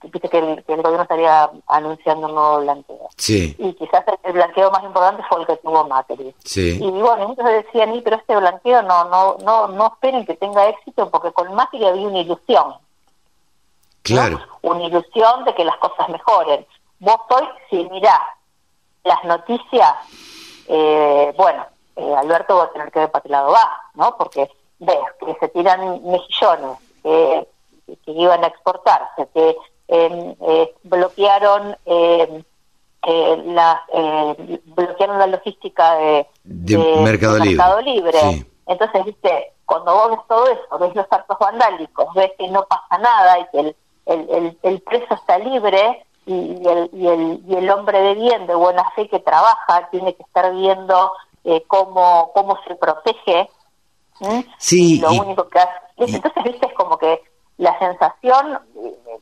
[0.03, 3.09] viste que el, que el gobierno estaría anunciando un nuevo blanqueo.
[3.16, 6.34] sí, Y quizás el, blanqueo más importante fue el que tuvo Macri.
[6.45, 10.34] sí, Y bueno, muchos decían, y pero este blanqueo no, no, no, no esperen que
[10.34, 12.68] tenga éxito porque con Macri había una ilusión.
[12.68, 12.80] ¿no?
[14.03, 16.66] claro, Una ilusión de que las cosas mejoren.
[17.01, 18.20] Vos hoy, si mirás
[19.05, 19.95] las noticias,
[20.68, 21.66] eh, bueno,
[21.97, 24.16] eh, Alberto va a tener que ver para qué lado va, ¿no?
[24.16, 27.49] Porque ves que se tiran mejillones que,
[27.87, 29.57] que iban a exportarse, que
[29.89, 32.43] eh, eh, bloquearon eh,
[33.07, 37.57] eh, la eh, bloquearon la logística de, De Mercado Libre.
[37.57, 38.18] Mercado Libre.
[38.20, 38.47] Sí.
[38.66, 42.99] Entonces, viste, cuando vos ves todo eso, ves los actos vandálicos, ves que no pasa
[42.99, 43.76] nada y que el,
[44.07, 48.14] el, el, el preso está libre y, y el, y, el, y el hombre de
[48.14, 51.12] bien, de buena fe que trabaja, tiene que estar viendo
[51.45, 53.49] eh, cómo, cómo se protege.
[54.59, 55.70] Sí, Y lo y- único que hace.
[55.99, 57.22] Entonces, viste, es como que
[57.59, 58.59] la sensación,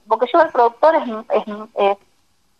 [0.09, 1.45] porque yo el productor es, es,
[1.77, 1.99] es-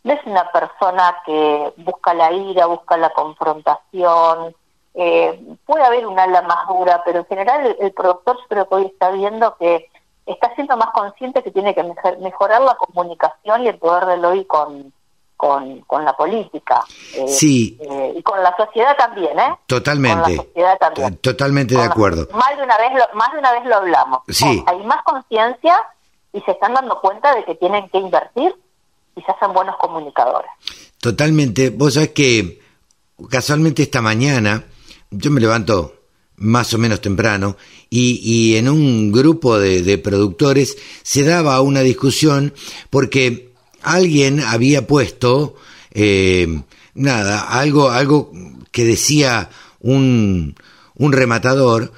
[0.05, 4.55] no es una persona que busca la ira, busca la confrontación,
[4.95, 8.69] eh, puede haber un ala más dura, pero en general el, el productor yo creo
[8.69, 9.89] que hoy está viendo que
[10.27, 14.25] está siendo más consciente que tiene que mejo- mejorar la comunicación y el poder del
[14.27, 14.93] hoy con,
[15.37, 16.85] con, con la política.
[17.15, 17.79] eh, Sí.
[17.81, 19.57] eh, y con la sociedad también, ¿eh?
[19.67, 21.17] totalmente, Con la sociedad también.
[21.17, 22.29] to- totalmente de la- acuerdo.
[22.33, 24.21] Más de una vez lo, más de una vez lo hablamos.
[24.29, 24.63] Sí.
[24.67, 25.77] Hay más conciencia
[26.33, 28.55] y se están dando cuenta de que tienen que invertir
[29.17, 30.51] y se hacen buenos comunicadores.
[31.01, 31.71] Totalmente.
[31.71, 32.61] Vos sabés que
[33.31, 34.65] casualmente esta mañana
[35.11, 35.95] yo me levanto
[36.37, 37.57] más o menos temprano
[37.91, 42.53] y, y en un grupo de, de productores se daba una discusión
[42.91, 43.54] porque
[43.85, 45.57] alguien había puesto
[45.93, 46.63] eh,
[46.95, 48.33] nada, algo, algo
[48.71, 50.55] que decía un,
[50.95, 51.93] un rematador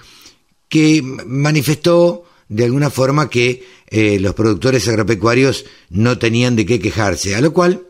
[0.68, 7.34] que manifestó de alguna forma que eh, los productores agropecuarios no tenían de qué quejarse,
[7.34, 7.86] a lo cual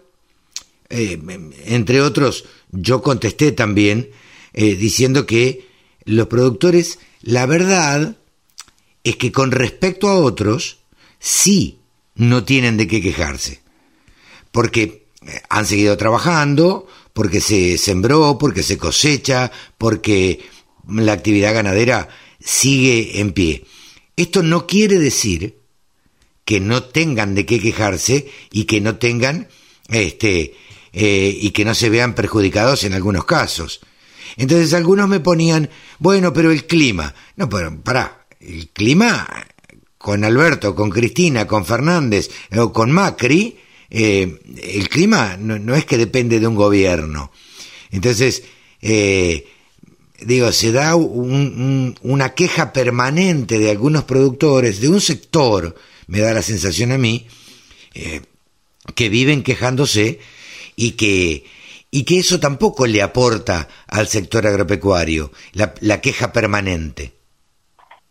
[0.88, 1.20] eh,
[1.64, 4.10] entre otros, yo contesté también
[4.52, 5.66] eh, diciendo que
[6.04, 8.16] los productores, la verdad
[9.02, 10.78] es que con respecto a otros,
[11.18, 11.78] sí
[12.14, 13.60] no tienen de qué quejarse.
[14.56, 20.40] Porque eh, han seguido trabajando, porque se sembró, porque se cosecha, porque
[20.88, 22.08] la actividad ganadera
[22.40, 23.66] sigue en pie.
[24.16, 25.58] Esto no quiere decir
[26.46, 29.48] que no tengan de qué quejarse y que no tengan
[29.90, 30.54] este
[30.94, 33.80] eh, y que no se vean perjudicados en algunos casos.
[34.38, 37.14] Entonces algunos me ponían, bueno, pero el clima.
[37.36, 39.28] No, pero pará, el clima
[39.98, 43.58] con Alberto, con Cristina, con Fernández o con Macri,
[43.90, 47.30] eh, el clima no, es que depende de un gobierno.
[47.90, 48.42] Entonces,
[48.82, 49.46] eh,
[50.20, 55.74] digo, se da un, un, una queja permanente de algunos productores, de un sector,
[56.06, 57.26] me da la sensación a mí,
[57.94, 58.22] eh,
[58.94, 60.20] que viven quejándose
[60.76, 61.44] y que,
[61.90, 67.15] y que eso tampoco le aporta al sector agropecuario, la, la queja permanente.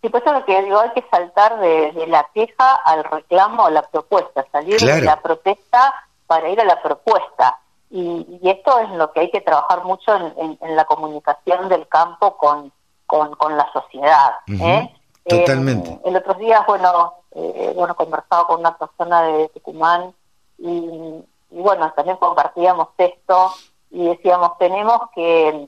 [0.06, 3.66] Sí, pues es lo que digo, hay que saltar de, de la queja al reclamo
[3.66, 4.98] a la propuesta, salir Claro.
[4.98, 5.96] de la protesta
[6.28, 7.58] para ir a la propuesta.
[7.90, 11.70] Y, y esto es lo que hay que trabajar mucho en, en- en la comunicación
[11.70, 12.72] del campo con,
[13.08, 14.36] con, con la sociedad.
[14.48, 14.94] ¿eh?
[15.28, 15.90] totalmente.
[15.90, 20.14] Eh, el otro día, bueno, eh, bueno, conversaba con una persona de Tucumán
[20.60, 23.52] y, y bueno, también compartíamos esto
[23.90, 25.68] y decíamos, tenemos que,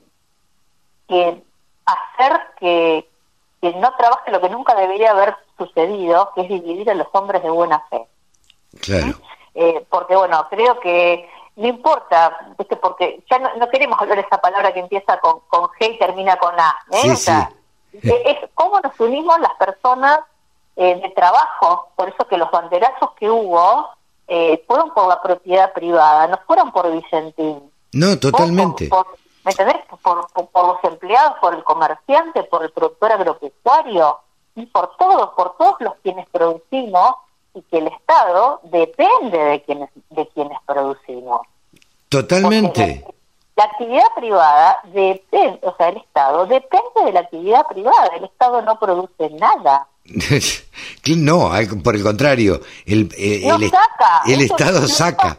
[1.08, 1.42] que
[1.86, 3.08] hacer que,
[3.60, 7.42] que no trabaje lo que nunca debería haber sucedido, que es dividir a los hombres
[7.42, 8.06] de buena fe.
[8.80, 9.18] Claro.
[9.54, 12.76] Eh, porque bueno, creo que no importa, ¿viste?
[12.76, 16.36] porque ya no, no queremos hablar esa palabra que empieza con, con G y termina
[16.36, 16.76] con A.
[16.92, 16.98] ¿eh?
[17.02, 17.50] Sí, O sea,
[17.90, 18.08] sí.
[18.08, 20.20] eh, es cómo nos unimos las personas
[20.76, 23.88] eh, de trabajo, por eso que los banderazos que hubo
[24.28, 27.72] eh, fueron por la propiedad privada, no fueron por Vicentín.
[27.92, 28.86] No, totalmente.
[28.86, 29.06] Por,
[29.48, 29.76] ¿Me entendés?
[30.02, 34.18] Por, por, los empleados, por el comerciante, por el productor agropecuario
[34.54, 37.14] y por todos, por todos los quienes producimos
[37.54, 41.40] y que el Estado depende de quienes, de quienes producimos.
[42.10, 43.06] Totalmente.
[43.56, 48.08] La, actividad privada depende, o sea, el Estado depende de la actividad privada.
[48.16, 49.88] El Estado no produce nada.
[51.16, 51.50] no,
[51.82, 53.70] por el contrario, el, eh, el,
[54.26, 55.38] el Estado saca.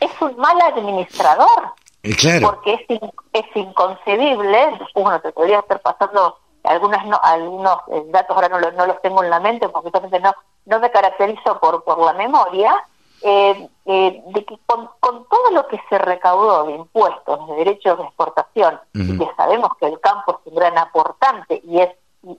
[0.00, 1.74] Es un mal administrador.
[2.02, 2.50] Eh, claro.
[2.50, 3.00] Porque es,
[3.32, 8.86] es inconcebible, bueno, te podría estar pasando algunas no, algunos eh, datos ahora no, no
[8.86, 9.90] los tengo en la mente porque
[10.20, 10.32] no
[10.66, 12.84] no me caracterizo por por la memoria
[13.22, 18.04] eh, eh, de que con, todo lo que se recaudó de impuestos, de derechos de
[18.04, 21.90] exportación, y que sabemos que el campo es un gran aportante y es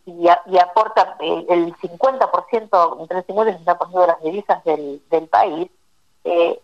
[0.06, 5.02] y, aporta el, el 50%, entre el 50 y el 60% de las divisas del,
[5.10, 5.70] del país,
[6.24, 6.60] eh,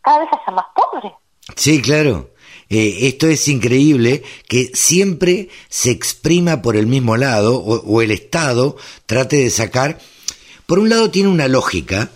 [0.00, 1.12] cada vez haya más pobres.
[1.54, 2.30] Sí, claro.
[2.68, 8.76] esto es increíble que siempre se exprima por el mismo lado o, el Estado
[9.06, 9.98] trate de sacar.
[10.66, 12.10] Por un lado tiene una lógica,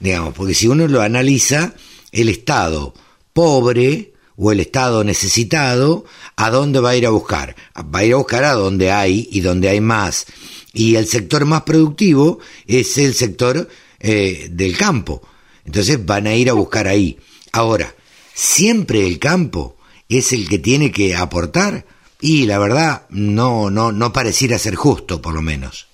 [0.00, 1.74] digamos, porque si uno lo analiza,
[2.12, 2.94] el Estado
[3.32, 6.04] pobre o el Estado necesitado,
[6.36, 7.54] ¿a dónde va a ir a buscar?
[7.76, 10.26] Va a ir a buscar a donde hay y donde hay más.
[10.72, 13.68] Y el sector más productivo es el sector
[14.00, 15.22] eh, del campo.
[15.64, 17.18] Entonces van a ir a buscar ahí.
[17.52, 17.94] Ahora,
[18.34, 19.76] siempre el campo
[20.08, 21.84] es el que tiene que aportar
[22.20, 25.88] y la verdad no no no pareciera ser justo por lo menos.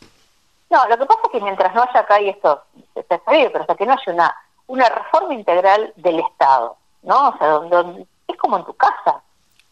[0.71, 2.63] No, lo que pasa es que mientras no haya acá, y esto
[2.95, 4.37] se sabido, pero hasta que no haya una,
[4.69, 7.31] una reforma integral del Estado, ¿no?
[7.31, 9.21] O sea, donde, es como en tu casa.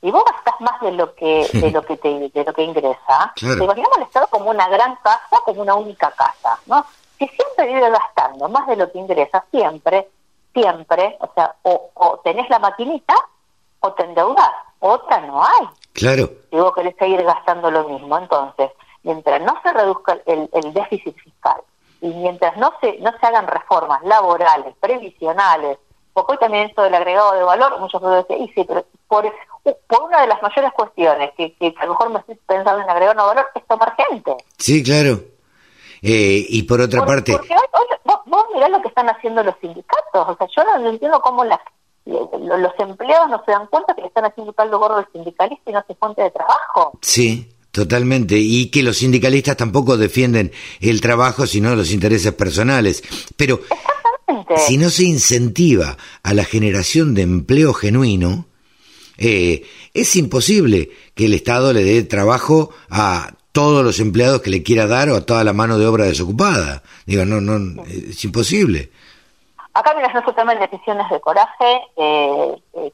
[0.03, 3.33] Y vos gastás más de lo que de lo que te, de lo que ingresa.
[3.37, 6.85] Te imaginamos el Estado como una gran casa, como una única casa, ¿no?
[7.17, 10.09] Si siempre vive gastando más de lo que ingresa, siempre,
[10.53, 13.15] siempre, o sea, o, o tenés la maquinita
[13.81, 14.53] o te endeudás.
[14.81, 15.69] Otra no hay.
[15.93, 16.31] Claro.
[16.51, 18.17] Y vos querés seguir gastando lo mismo.
[18.17, 18.71] Entonces,
[19.03, 21.61] mientras no se reduzca el, déficit fiscal
[22.01, 25.79] y mientras no se, no se hagan reformas laborales, previsionales,
[26.13, 29.33] porque hoy también esto del agregado de valor, muchos decir, y sí, pero por,
[29.87, 32.91] por una de las mayores cuestiones que, que a lo mejor me estoy pensando en
[32.91, 34.37] agregar de valor es tomar gente.
[34.59, 35.21] Sí, claro.
[36.03, 37.33] Eh, y por otra parte...
[37.33, 40.91] Porque hoy, vos, vos, mirás lo que están haciendo los sindicatos, o sea, yo no
[40.91, 41.61] entiendo cómo las,
[42.07, 45.75] los empleados no se dan cuenta que le están haciendo tal gordo el sindicalista y
[45.75, 46.93] no se fuente de trabajo.
[47.03, 53.05] Sí, Totalmente, y que los sindicalistas tampoco defienden el trabajo, sino los intereses personales.
[53.37, 53.61] Pero
[54.57, 58.47] si no se incentiva a la generación de empleo genuino,
[59.17, 59.63] eh,
[59.95, 64.87] es imposible que el Estado le dé trabajo a todos los empleados que le quiera
[64.87, 66.81] dar o a toda la mano de obra desocupada.
[67.07, 68.93] Digo, no, no, es imposible.
[69.75, 72.93] Acá mira, no se toman decisiones de coraje eh, eh,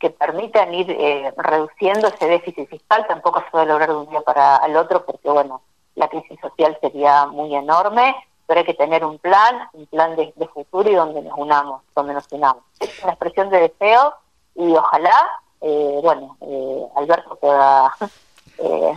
[0.00, 3.04] que, permitan ir eh, reduciendo ese déficit fiscal.
[3.06, 5.60] Tampoco se puede lograr de un día para el otro porque, bueno,
[5.94, 10.32] la crisis social sería muy enorme, pero hay que tener un plan, un plan de,
[10.54, 12.64] futuro y donde nos unamos, donde nos unamos.
[12.80, 14.14] Es una expresión de deseo
[14.54, 15.28] y ojalá,
[15.60, 16.38] bueno,
[16.96, 17.92] Alberto pueda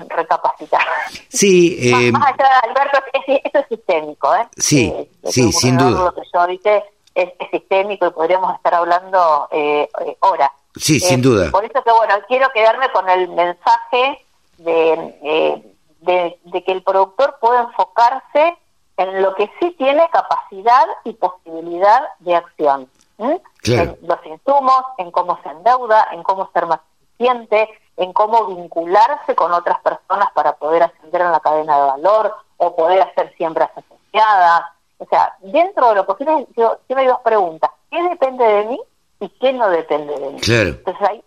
[0.10, 0.82] recapacitar.
[1.30, 4.48] Sí, más, allá de Alberto, esto es sistémico, ¿eh?
[4.58, 4.94] Sí,
[5.26, 6.06] sí, sin duda.
[6.06, 6.84] Lo que yo dije,
[7.16, 10.52] es, sistémico y podríamos estar hablando eh, eh horas.
[10.76, 11.52] Sí, sin eh, duda.
[11.52, 14.26] Por eso que, bueno, quiero quedarme con el mensaje
[14.58, 14.94] de,
[15.24, 18.58] eh, de, que el productor puede enfocarse
[18.98, 22.88] en lo que sí tiene capacidad y posibilidad de acción.
[23.18, 26.80] En los insumos, en cómo se endeuda, en cómo ser más
[27.20, 27.70] eficiente,
[28.04, 32.76] en cómo vincularse con otras personas para poder ascender en la cadena de valor o
[32.76, 34.64] poder hacer siembras asociadas,
[34.98, 37.72] o sea, dentro de lo posible, yo siempre hay dos preguntas.
[37.90, 38.82] ¿Qué depende de mí
[39.20, 40.40] y qué no depende de mí?
[40.78, 41.24] Entonces hay,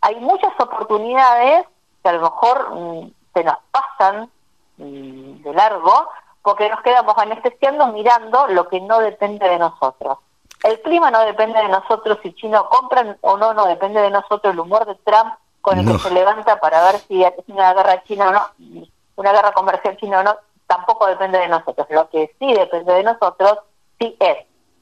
[0.00, 1.66] hay muchas oportunidades
[2.02, 4.30] que a lo mejor mm, se nos pasan
[4.78, 6.08] mm, de largo
[6.42, 10.18] porque nos quedamos anestesiando mirando lo que no depende de nosotros.
[10.64, 14.52] El clima no depende de nosotros, si China compran o no, no depende de nosotros.
[14.52, 15.34] El humor de Trump
[15.68, 19.32] con el que se levanta para ver si es una guerra china o no, una
[19.32, 21.86] guerra comercial china o no, tampoco depende de nosotros.
[21.90, 23.58] Lo que sí depende de nosotros
[23.98, 24.36] sí es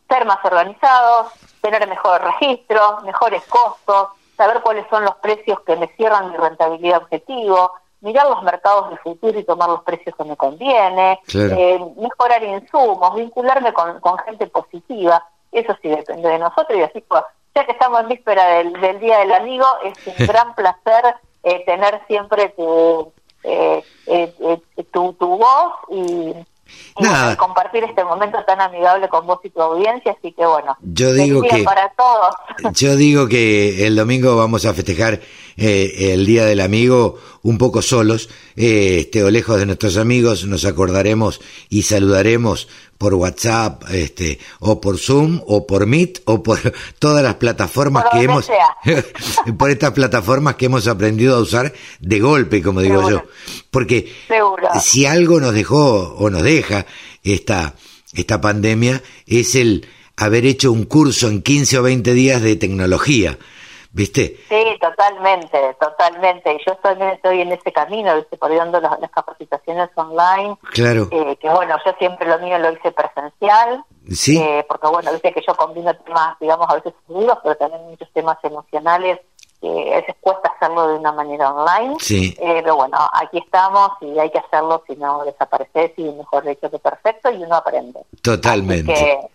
[0.08, 5.88] ser más organizados, tener mejores registros, mejores costos, saber cuáles son los precios que me
[5.96, 10.36] cierran mi rentabilidad objetivo, mirar los mercados de futuro y tomar los precios que me
[10.36, 15.24] conviene, eh, mejorar insumos, vincularme con, gente positiva.
[15.50, 17.24] Eso sí depende de nosotros y así pues,
[17.56, 22.00] ya que estamos en víspera del, Día del Amigo, es un gran placer eh, tener
[22.06, 24.32] siempre tu, eh, eh,
[24.76, 26.34] eh, tu, tu, voz y,
[26.98, 31.12] y compartir este momento tan amigable con vos y tu audiencia, así que bueno, Yo
[31.14, 32.34] digo que- para todos.
[32.72, 35.20] Yo digo que el domingo vamos a festejar
[35.56, 40.46] eh, el Día del Amigo un poco solos, eh, este, o lejos de nuestros amigos,
[40.46, 46.58] nos acordaremos y saludaremos por WhatsApp, este, o por Zoom, o por Meet, o por
[46.98, 48.48] todas las plataformas Por que hemos,
[49.58, 53.24] por estas plataformas que hemos aprendido a usar de golpe, como digo Seguro.
[53.24, 53.30] yo.
[53.70, 54.68] Porque Seguro.
[54.82, 56.86] si algo nos dejó o nos deja
[57.22, 57.74] esta,
[58.12, 59.86] esta pandemia es el
[60.16, 63.38] haber hecho un curso en 15 o 20 días de tecnología.
[63.96, 64.36] ¿Viste?
[64.50, 66.58] Sí, totalmente, totalmente.
[66.66, 68.36] Yo también estoy en ese camino, ¿viste?
[68.36, 71.08] por dando las, las capacitaciones online, Claro.
[71.10, 73.82] eh, que bueno, yo siempre lo mío lo hice presencial,
[74.12, 74.36] Sí.
[74.38, 78.12] eh, porque bueno, viste que yo combino temas, digamos, a veces seguros, pero también muchos
[78.12, 79.18] temas emocionales,
[79.62, 81.96] que a veces cuesta hacerlo de una manera online.
[81.98, 82.36] Sí.
[82.38, 86.70] Eh, pero bueno, aquí estamos y hay que hacerlo, si no desapareces y mejor dicho
[86.70, 88.00] que perfecto y uno aprende.
[88.22, 89.30] Totalmente.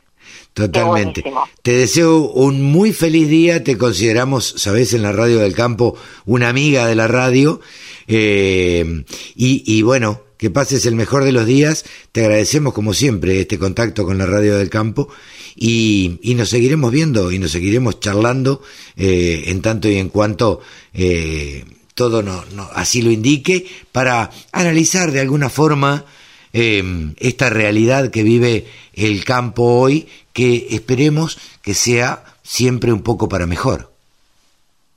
[0.54, 1.24] Totalmente.
[1.64, 3.64] Te deseo un muy feliz día.
[3.64, 5.95] Te consideramos, sabes, en la radio del campo,
[6.26, 7.62] una amiga de la radio.
[8.08, 9.04] Eh,
[9.36, 11.86] y, y bueno, que pases el mejor de los días.
[12.12, 15.08] Te agradecemos, como siempre, este contacto con la radio del campo.
[15.56, 18.62] Y, y nos seguiremos viendo y nos seguiremos charlando
[18.95, 20.62] eh, en tanto y en cuanto
[20.93, 26.06] eh, todo no, no- así lo indique para analizar de alguna forma
[26.54, 26.84] eh,
[27.18, 33.45] esta realidad que vive el campo hoy, que esperemos que sea siempre un poco para
[33.45, 33.89] mejor.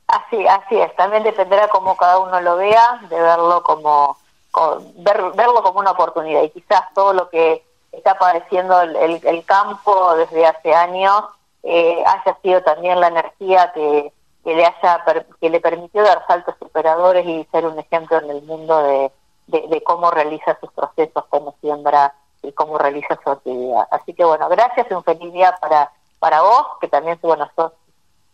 [0.07, 0.95] Así, así es.
[0.97, 4.17] También dependerá cómo cada uno lo vea, de verlo como,
[4.51, 6.43] co- ver, verlo como una oportunidad.
[6.43, 11.25] Y quizás todo lo que está padeciendo el, campo desde hace años
[11.63, 14.13] eh, haya sido también la energía que,
[14.45, 15.05] que le haya
[15.41, 19.11] que le permitió dar saltos superadores y ser un ejemplo en el mundo de,
[19.47, 23.87] de, de cómo realiza sus procesos, cómo siembra y cómo realiza su actividad.
[23.91, 27.73] Así que bueno, gracias y un feliz día para, para vos, que también bueno, sos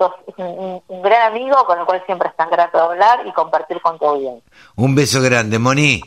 [0.00, 3.98] sos un, gran amigo con el cual siempre es tan grato hablar y compartir con
[3.98, 4.50] tu audiencia.
[4.76, 6.00] Un beso grande, Moni.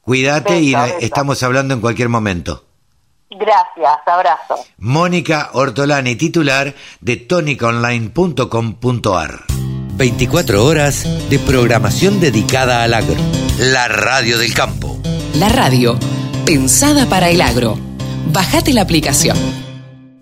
[0.00, 0.96] Cuídate y beso.
[1.00, 2.64] estamos hablando en cualquier momento.
[3.30, 4.56] Gracias, abrazo.
[4.78, 9.40] Mónica Ortolani, titular de tonicaonline.com.ar.
[9.96, 13.43] 24 horas de programación dedicada al agro.
[13.58, 14.98] La radio del campo.
[15.34, 15.96] La radio,
[16.44, 17.78] pensada para el agro.
[18.32, 19.36] Bajate la aplicación.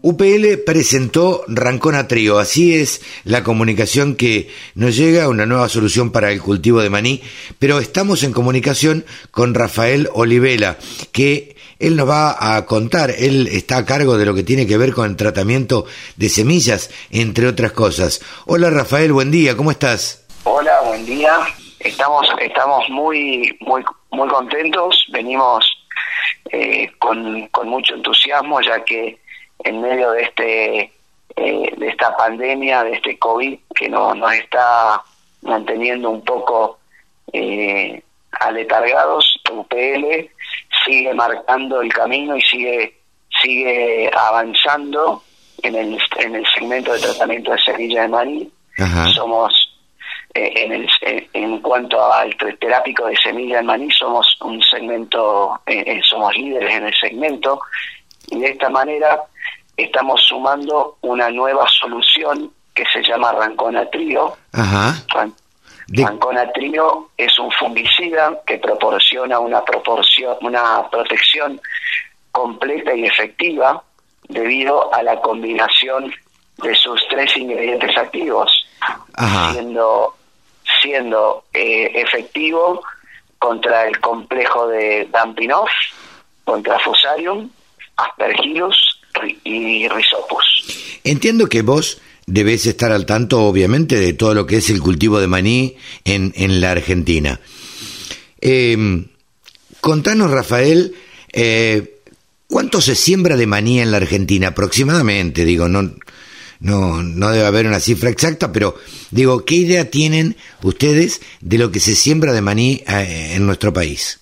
[0.02, 6.30] UPL presentó Rancona Trío, así es la comunicación que nos llega, una nueva solución para
[6.30, 7.22] el cultivo de maní,
[7.58, 10.76] pero estamos en comunicación con Rafael Olivela,
[11.10, 14.76] que él nos va a contar, él está a cargo de lo que tiene que
[14.76, 18.20] ver con el tratamiento de semillas, entre otras cosas.
[18.44, 20.20] Hola Rafael, buen día, ¿cómo estás?
[20.44, 21.32] Hola, buen día.
[21.84, 25.04] Estamos estamos muy muy muy contentos.
[25.08, 25.64] Venimos
[26.50, 29.18] eh, con, con mucho entusiasmo, ya que
[29.64, 30.92] en medio de este
[31.36, 35.02] eh, de esta pandemia, de este COVID que no, nos está
[35.42, 36.78] manteniendo un poco
[37.32, 38.00] eh,
[38.32, 40.30] aletargados, UPL
[40.84, 42.94] sigue marcando el camino y sigue
[43.42, 45.22] sigue avanzando
[45.62, 49.08] en el en el segmento de tratamiento de semilla de maní Ajá.
[49.08, 49.71] somos
[50.34, 55.82] en, el, en, en cuanto al terápico de semilla de maní somos un segmento eh,
[55.86, 57.60] eh, somos líderes en el segmento
[58.28, 59.20] y de esta manera
[59.76, 64.94] estamos sumando una nueva solución que se llama Rancona Trio Ajá.
[65.14, 65.34] Ran-
[65.88, 71.60] De- Rancona Trio es un fungicida que proporciona una proporción una protección
[72.30, 73.82] completa y efectiva
[74.28, 76.10] debido a la combinación
[76.62, 78.50] de sus tres ingredientes activos
[79.14, 79.52] Ajá.
[79.52, 80.14] siendo
[80.82, 82.82] siendo eh, efectivo
[83.38, 85.68] contra el complejo de Dampinov,
[86.44, 87.50] contra Fusarium,
[87.96, 88.76] Aspergillus
[89.44, 91.00] y Rhizopus.
[91.04, 95.20] Entiendo que vos debés estar al tanto, obviamente, de todo lo que es el cultivo
[95.20, 97.40] de maní en, en la Argentina.
[98.40, 99.06] Eh,
[99.80, 100.94] contanos, Rafael,
[101.32, 102.00] eh,
[102.46, 105.44] ¿cuánto se siembra de maní en la Argentina aproximadamente?
[105.44, 105.92] Digo, no,
[106.62, 108.76] no, no debe haber una cifra exacta, pero
[109.10, 113.72] digo, ¿qué idea tienen ustedes de lo que se siembra de maní eh, en nuestro
[113.72, 114.20] país?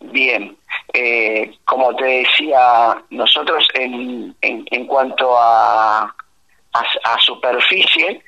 [0.00, 0.56] Bien,
[0.94, 8.22] eh, como te decía, nosotros en, en, en cuanto a, a, a superficie,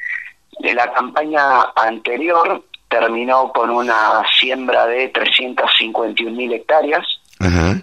[0.61, 7.05] de la campaña anterior terminó con una siembra de 351 mil hectáreas.
[7.41, 7.81] Ajá.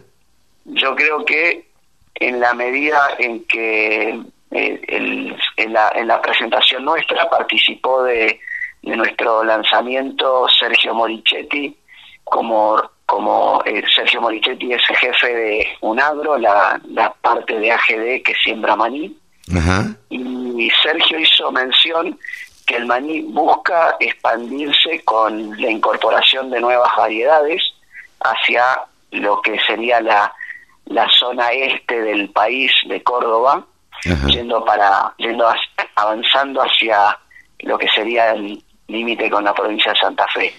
[0.65, 1.69] Yo creo que
[2.15, 4.21] en la medida en que
[4.51, 8.39] eh, el- en, la, en la presentación nuestra participó de,
[8.81, 11.75] de nuestro lanzamiento Sergio Morichetti
[12.23, 18.33] como, como eh, Sergio Morichetti es jefe de UNAGRO, la, la parte de AGD que
[18.43, 19.15] siembra maní,
[20.09, 22.17] y Sergio hizo mención
[22.65, 27.61] que el maní busca expandirse con la incorporación de nuevas variedades
[28.21, 28.63] hacia
[29.11, 30.33] lo que sería la,
[30.85, 33.65] la zona este del país de Córdoba,
[34.27, 35.47] yendo para yendo
[35.95, 37.17] avanzando hacia
[37.59, 40.53] lo que sería el límite con la provincia de Santa Fe.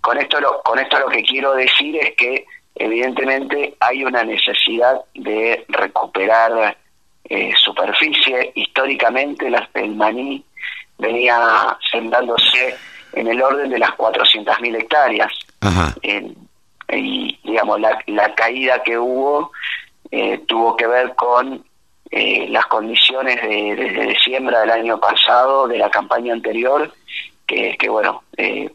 [0.00, 5.00] con esto lo, con esto lo que quiero decir es que evidentemente hay una necesidad
[5.14, 6.76] de recuperar
[7.24, 8.52] eh, superficie.
[8.54, 10.44] Históricamente el maní
[10.98, 12.76] venía sembrándose
[13.12, 15.32] en el orden de las 400.000 hectáreas.
[16.92, 19.52] y digamos, la, la, caída que hubo
[20.10, 21.64] eh, tuvo que ver con
[22.10, 26.92] eh, las condiciones de, de, siembra del año pasado, de la campaña anterior,
[27.46, 28.68] que, que bueno, eh,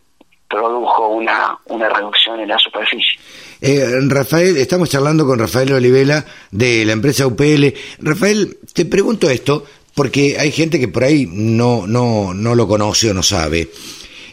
[0.50, 3.20] produjo una, una reducción en la superficie.
[3.62, 7.74] Eh, Rafael, estamos charlando con Rafael Olivela de la empresa UPL.
[8.00, 13.12] Rafael, te pregunto esto porque hay gente que por ahí no, no, no lo conoce
[13.12, 13.70] o no sabe.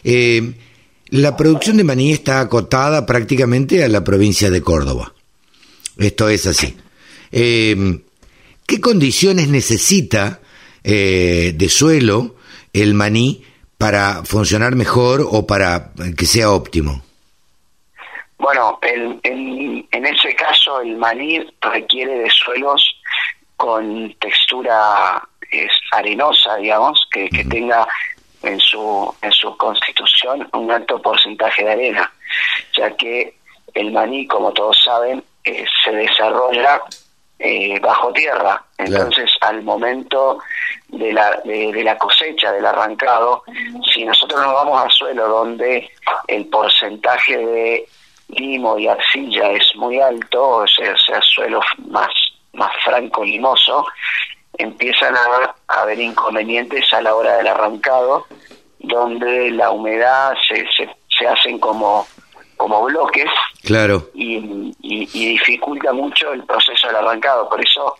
[0.03, 0.53] Eh,
[1.09, 5.13] la producción de maní está acotada prácticamente a la provincia de Córdoba.
[5.97, 6.75] Esto es así.
[8.67, 10.39] ¿Qué condiciones necesita
[10.83, 12.35] de suelo
[12.73, 13.43] el maní
[13.77, 17.01] para funcionar mejor o para que sea óptimo?
[18.37, 22.83] Bueno, el, en ese caso el maní requiere de suelos
[23.55, 27.87] con textura es, arenosa, digamos, que, que tenga
[28.41, 32.11] en su, en su constitución un alto porcentaje de arena,
[32.77, 33.35] ya que
[33.73, 36.81] el maní, como todos saben, eh, se desarrolla
[37.39, 38.63] eh, bajo tierra.
[38.77, 40.39] Entonces, al momento
[40.87, 43.43] de la, de, la cosecha, del arrancado,
[43.93, 45.89] si nosotros nos vamos al suelo donde
[46.27, 47.87] el porcentaje de
[48.29, 51.59] limo y arcilla es muy alto, o sea, sea suelo
[51.89, 52.09] más,
[52.53, 53.85] más franco limoso,
[54.57, 58.25] empiezan a, haber inconvenientes a la hora del arrancado,
[58.79, 62.05] donde la humedad se, se, se hacen como
[62.63, 63.29] como bloques
[63.61, 64.09] claro.
[64.13, 67.49] y, y, dificulta mucho el proceso del arrancado.
[67.49, 67.97] Por eso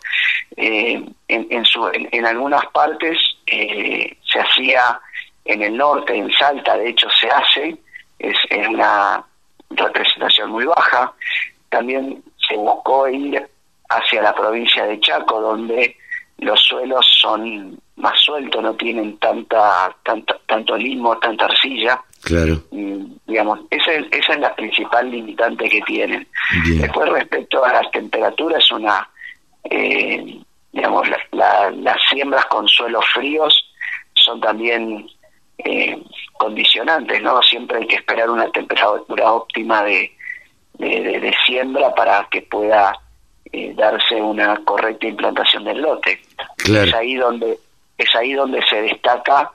[0.56, 4.98] eh, en, en, su, en, algunas partes eh, se hacía
[5.44, 7.76] en el norte en Salta de hecho se hace
[8.18, 9.22] es, es una
[9.68, 11.12] representación muy baja.
[11.68, 13.46] También se buscó ir
[13.90, 15.94] hacia la provincia de Chaco donde
[16.44, 22.62] los suelos son más sueltos no tienen tanta, tanta tanto limo tanta arcilla Claro.
[23.26, 26.26] digamos, esa es, esa es la principal limitante que tienen.
[26.80, 29.06] Después, respecto a las temperaturas, una,
[29.64, 30.40] eh,
[30.72, 33.70] digamos, las siembras con suelos fríos
[34.14, 35.06] son también
[35.58, 36.02] eh,
[36.38, 37.42] condicionantes, ¿no?
[37.42, 40.10] Siempre hay que esperar una temperatura óptima de,
[40.78, 42.98] de, siembra para que pueda
[43.54, 46.20] eh, darse una correcta implantación del lote.
[46.64, 47.56] Es ahí donde
[47.96, 49.52] es ahí donde se destaca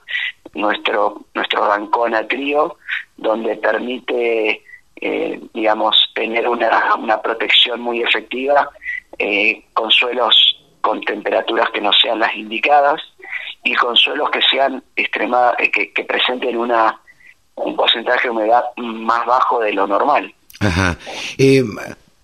[0.54, 2.78] nuestro nuestro Rancona Trío,
[3.18, 4.62] donde permite,
[4.96, 8.70] eh, digamos, tener una, una protección muy efectiva
[9.18, 10.34] eh, con suelos
[10.80, 13.02] con temperaturas que no sean las indicadas
[13.62, 16.98] y con suelos que sean extrema, eh, que, que presenten una
[17.56, 20.34] un porcentaje de humedad más bajo de lo normal.
[20.60, 20.96] Ajá.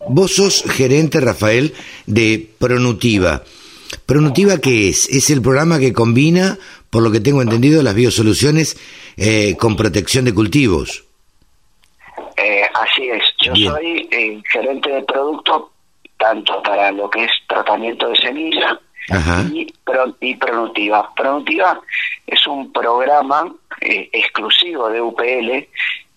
[0.08, 1.74] Vos sos gerente, Rafael,
[2.06, 3.42] de Pronutiva.
[4.04, 5.08] ¿Pronutiva qué es?
[5.08, 6.58] ¿Es el programa que combina
[6.96, 8.78] por lo que tengo entendido, las biosoluciones
[9.18, 11.04] eh, con protección de cultivos.
[12.36, 15.72] Eh, así es, yo soy eh, gerente de producto
[16.18, 18.80] tanto para lo que es tratamiento de semilla
[19.52, 19.66] y,
[20.20, 21.14] y Pronutiva.
[21.14, 21.80] Pronutiva
[22.26, 25.68] es un programa exclusivo de UPL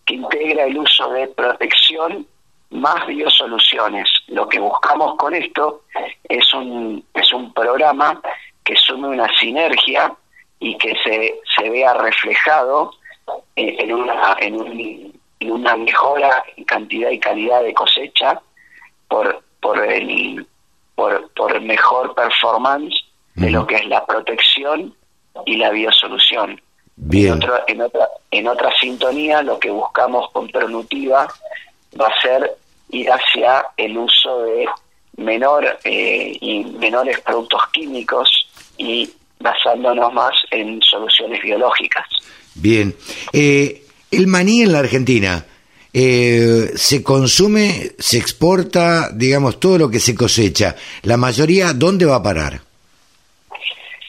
[0.06, 2.26] que integra el uso de protección
[2.72, 4.10] más biosoluciones.
[4.28, 5.84] Lo que buscamos con esto
[6.24, 8.22] es un, es un programa
[8.64, 10.14] que sume una sinergia
[10.60, 12.92] y que se, se vea reflejado
[13.56, 18.42] en, una, en, una mejora en cantidad y calidad de cosecha
[19.08, 20.46] por, por, el,
[20.96, 22.94] por, por mejor performance
[23.36, 24.94] de lo que es la protección
[25.46, 26.62] y la biosolución.
[26.98, 27.28] Bien.
[27.28, 31.28] En, otro, en, otra, en otra sintonía, lo que buscamos con Pernutiva
[32.00, 32.52] va a ser
[32.90, 34.66] ir hacia el uso de
[35.18, 39.10] menor eh, y menores productos químicos y
[39.40, 42.06] basándonos más en soluciones biológicas.
[42.56, 42.96] Bien.
[43.32, 45.46] Eh, el maní en la Argentina,
[45.94, 50.76] eh, ¿se consume, se exporta, digamos, todo lo que se cosecha?
[51.04, 52.62] ¿La mayoría dónde va a parar?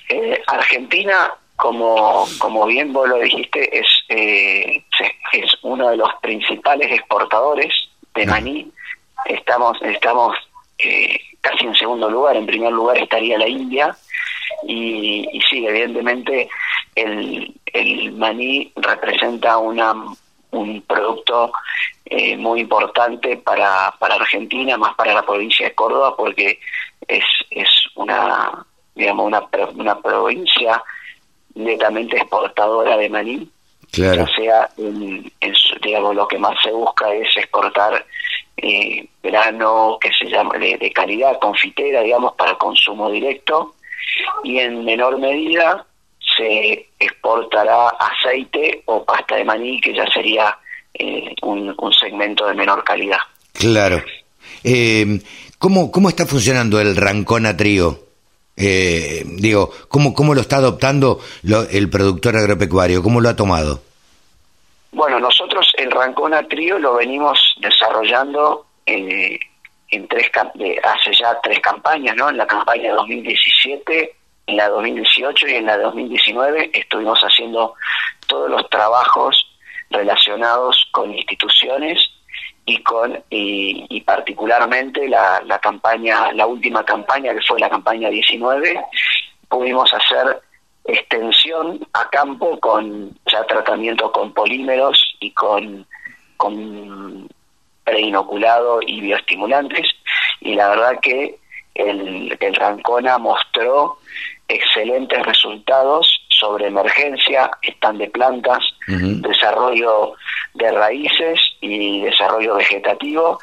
[0.09, 1.31] Eh, Argentina,
[1.61, 7.73] como, como bien vos lo dijiste, es, es uno de los principales exportadores
[8.15, 8.73] de maní,
[9.27, 10.37] estamos, estamos
[10.79, 12.37] eh, casi en segundo lugar.
[12.37, 13.95] En primer lugar estaría la India.
[14.67, 16.49] Y, y sí, evidentemente
[16.95, 19.95] el, el maní representa una,
[20.53, 21.53] un producto
[22.07, 26.59] eh, muy importante para, para Argentina, más para la provincia de Córdoba, porque
[27.07, 30.83] es, es una, digamos, una, una provincia
[31.55, 33.49] netamente exportadora de maní.
[33.93, 34.25] Claro.
[34.25, 35.33] O sea, en,
[35.83, 38.05] digamos, lo que más se busca es exportar
[38.57, 43.75] eh, grano que se llama de, de calidad, confitera, digamos, para consumo directo,
[44.45, 45.85] y en menor medida
[46.37, 50.57] se exportará aceite o pasta de maní, que ya sería
[50.95, 53.19] eh, un, un, segmento de menor calidad.
[53.53, 54.03] Claro.
[54.63, 55.21] Eh,
[55.59, 58.10] ¿cómo, ¿Cómo está funcionando el Rancona Trío?
[58.61, 63.03] Eh, digo, ¿cómo, ¿cómo lo está adoptando lo, el productor agropecuario?
[63.03, 63.81] ¿Cómo lo ha tomado?
[64.93, 69.39] Bueno, nosotros el Rancona Trío lo venimos desarrollando en,
[69.91, 72.29] en tres hace ya tres campañas, ¿no?
[72.29, 74.17] En la campaña 2017
[74.51, 77.75] en la 2018 y en la 2019 estuvimos haciendo
[78.27, 79.47] todos los trabajos
[79.91, 81.99] relacionados con instituciones
[82.71, 88.81] y con y, particularmente la, la, campaña la última campaña que fue la campaña 19
[89.49, 90.41] pudimos hacer
[90.85, 95.85] extensión a campo con ya tratamiento con polímeros y con
[96.37, 97.29] con
[97.85, 99.87] preinoculado y bioestimulantes.
[100.41, 101.39] Y la verdad que
[101.75, 103.99] el, el Rancona mostró
[104.49, 109.21] excelentes resultados sobre emergencia, están de plantas, uh -huh.
[109.21, 110.15] desarrollo
[110.55, 113.39] de raíces y desarrollo vegetativo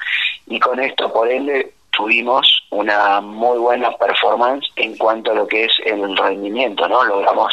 [0.48, 5.66] y con esto por ende tuvimos una muy buena performance en cuanto a lo que
[5.66, 7.04] es el rendimiento, ¿no?
[7.04, 7.52] Logramos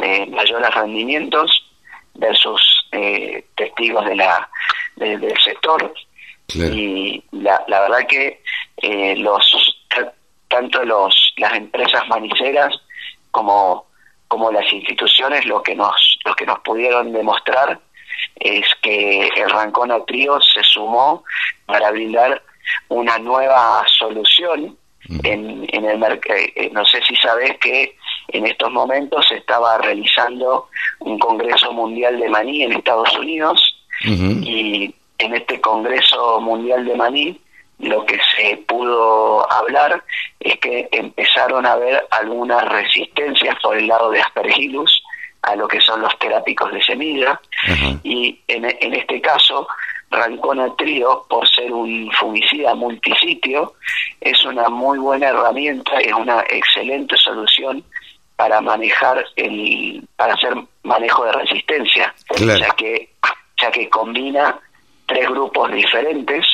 [0.00, 1.50] eh, mayores rendimientos
[2.14, 2.60] versus
[2.92, 4.48] eh, testigos de la
[4.96, 5.92] de, del sector
[6.46, 6.74] claro.
[6.74, 8.40] y la, la, verdad que
[8.76, 9.44] eh, los
[10.48, 12.72] tanto los las empresas maniceras
[13.32, 13.86] como
[14.34, 17.78] como las instituciones lo que nos lo que nos pudieron demostrar
[18.34, 21.22] es que el Rancona Trío se sumó
[21.66, 22.42] para brindar
[22.88, 24.76] una nueva solución
[25.22, 26.36] en, en el mercado.
[26.56, 27.96] Eh, no sé si sabes que
[28.32, 30.66] en estos momentos se estaba realizando
[30.98, 34.44] un Congreso Mundial de Maní en Estados Unidos uh -huh.
[34.44, 37.40] y en este Congreso Mundial de Maní
[37.84, 40.02] lo que se pudo hablar
[40.40, 45.02] es que empezaron a haber algunas resistencias por el lado de Aspergillus
[45.42, 48.00] a lo que son los terápicos de semilla uh -huh.
[48.02, 49.66] y en, en, este caso
[50.10, 53.74] Rancona Trío por ser un fungicida multisitio
[54.20, 57.84] es una muy buena herramienta es una excelente solución
[58.36, 62.60] para manejar el para hacer manejo de resistencia claro.
[62.60, 63.10] ya que
[63.60, 64.58] ya que combina
[65.06, 66.46] tres grupos diferentes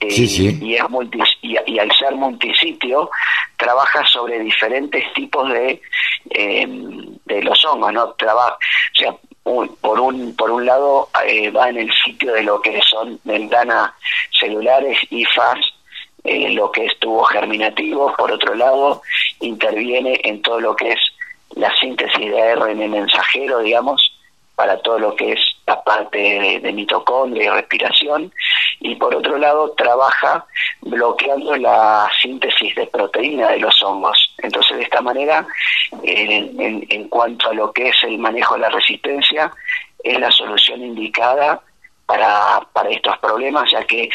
[0.00, 0.58] eh, sí, sí.
[0.62, 3.10] Y, es multi, y, y, al ser multisitio
[3.56, 5.80] trabaja sobre diferentes tipos de
[6.30, 6.66] eh,
[7.26, 11.68] de los hongos no trabaja o sea un, por un por un lado eh, va
[11.68, 13.92] en el sitio de lo que son membranas
[14.38, 15.58] celulares y faz
[16.24, 19.02] eh, lo que es tubo germinativo por otro lado
[19.40, 21.00] interviene en todo lo que es
[21.56, 24.12] la síntesis de ARN mensajero digamos
[24.54, 28.32] para todo lo que es la parte de, de mitocondria y respiración
[28.90, 30.44] y por otro lado trabaja
[30.80, 34.34] bloqueando la síntesis de proteína de los hongos.
[34.38, 35.46] Entonces de esta manera,
[36.02, 39.52] en, en, en, cuanto a lo que es el manejo de la resistencia,
[40.02, 41.62] es la solución indicada
[42.04, 44.08] para, para estos problemas, ya que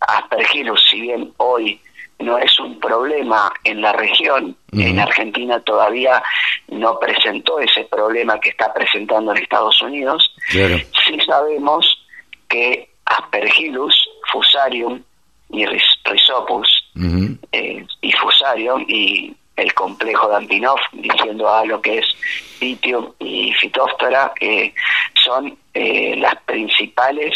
[0.00, 1.78] Aspergillus, si bien hoy
[2.20, 4.86] no es un problema en la región, uh -huh.
[4.88, 6.22] en Argentina todavía
[6.68, 10.78] no presentó ese problema que está presentando en Estados Unidos, claro.
[11.04, 12.06] sí sabemos
[12.48, 15.02] que Aspergillus, Fusarium
[15.50, 17.38] y uh -huh.
[17.52, 22.06] eh, y Fusarium y el complejo de Ampinoff, diciendo a lo que es
[22.58, 24.72] Pitium y Phytophthora, eh,
[25.24, 27.32] son eh, las principales,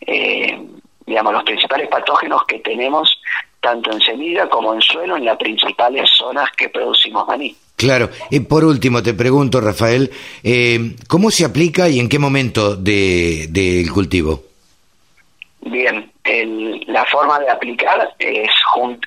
[0.00, 0.58] eh,
[1.06, 3.20] digamos, los principales patógenos que tenemos
[3.60, 7.56] tanto en semilla como en suelo en las principales zonas que producimos maní.
[7.76, 8.08] Claro.
[8.30, 10.10] Y por último, te pregunto, Rafael,
[10.42, 14.42] eh, ¿cómo se aplica y en qué momento del de, de cultivo?
[15.60, 18.50] Bien, el, la forma de aplicar es,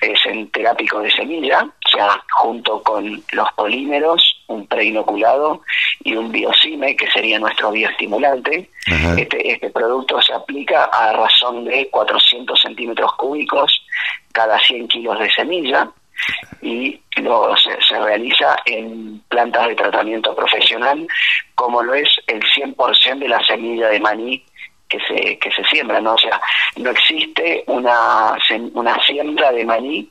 [0.00, 5.62] es en terápico de semilla, o sea, junto con los polímeros, un preinoculado
[6.02, 8.68] y un biocime, que sería nuestro bioestimulante.
[9.16, 13.84] Este, este producto se aplica a razón de 400 centímetros cúbicos
[14.32, 15.90] cada 100 kilos de semilla
[16.60, 21.06] y lo, se, se, realiza en plantas de tratamiento profesional,
[21.54, 24.44] como lo es el 100% de la semilla de maní
[24.90, 26.14] que se, que se siembran, ¿no?
[26.14, 26.38] O sea,
[26.76, 28.36] no existe una,
[28.74, 30.10] una siembra de maní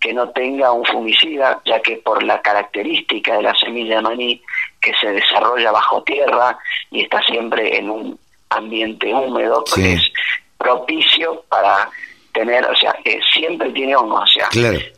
[0.00, 4.42] que no tenga un fungicida, ya que por la característica de la semilla de maní
[4.80, 6.58] que se desarrolla bajo tierra
[6.90, 8.18] y está siempre en un
[8.50, 10.12] ambiente húmedo, pues es
[10.58, 11.88] propicio para
[12.32, 12.94] tener, o sea,
[13.32, 14.48] siempre tiene hongos, o sea,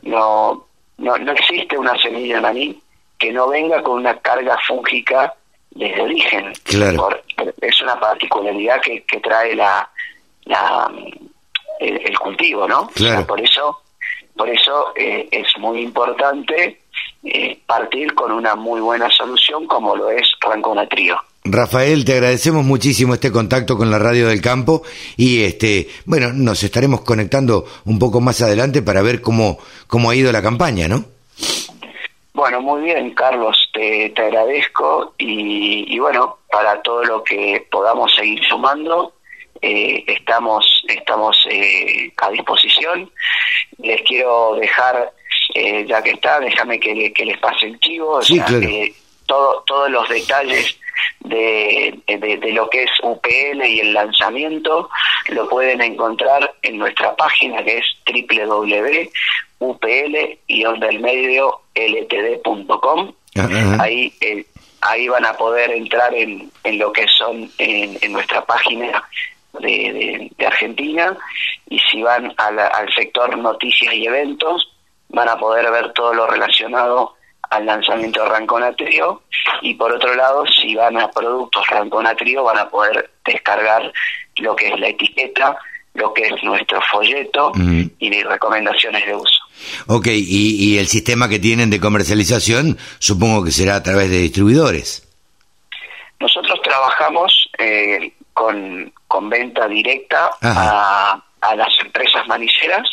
[0.02, 0.66] no,
[0.98, 2.82] no, no existe una semilla de maní
[3.18, 5.34] que no venga con una carga fúngica
[5.70, 6.52] desde origen.
[7.68, 9.88] Es una particularidad que, que trae la,
[10.44, 10.90] la
[11.80, 12.90] el, cultivo, ¿no?
[13.26, 13.82] por eso,
[14.36, 16.80] por eso eh, es muy importante
[17.22, 21.20] eh, partir con una muy buena solución como lo es Ranconatrio.
[21.44, 24.82] Rafael, te agradecemos muchísimo este contacto con la Radio del Campo
[25.16, 30.16] y este, bueno, nos estaremos conectando un poco más adelante para ver cómo, cómo ha
[30.16, 31.04] ido la campaña, ¿no?
[32.36, 38.44] Bueno, muy bien, Carlos, te, te agradezco y, bueno, para todo lo que podamos seguir
[38.46, 39.14] sumando,
[39.62, 43.10] eh, estamos estamos eh, a disposición.
[43.78, 45.14] Les quiero dejar,
[45.54, 48.46] eh, ya que está, déjame que, que les pase el chivo, o sea,
[49.26, 50.78] todo, todos los detalles
[51.20, 54.88] de, de, lo que es UPL y el lanzamiento
[55.28, 57.84] lo pueden encontrar en nuestra página que es
[58.38, 60.16] www.upl
[60.46, 63.12] y del medio ltd.com.
[63.80, 64.46] Ahí eh,
[64.80, 69.02] ahí van a poder entrar en, en lo que son en, en nuestra página
[69.60, 71.16] de, de, Argentina
[71.68, 74.72] y si van al sector noticias y eventos
[75.08, 77.14] van a poder ver todo lo relacionado
[77.50, 79.22] al lanzamiento de Rancona Trio
[79.62, 83.92] y por otro lado si van a productos Rancona Trio van a poder descargar
[84.36, 85.56] lo que es la etiqueta,
[85.94, 87.52] lo que es nuestro folleto
[87.98, 89.38] y recomendaciones de uso.
[89.86, 95.08] Ok, y, el sistema que tienen de comercialización supongo que será a través de distribuidores.
[96.20, 102.86] Nosotros trabajamos eh, con, con venta directa a, a las empresas maniceras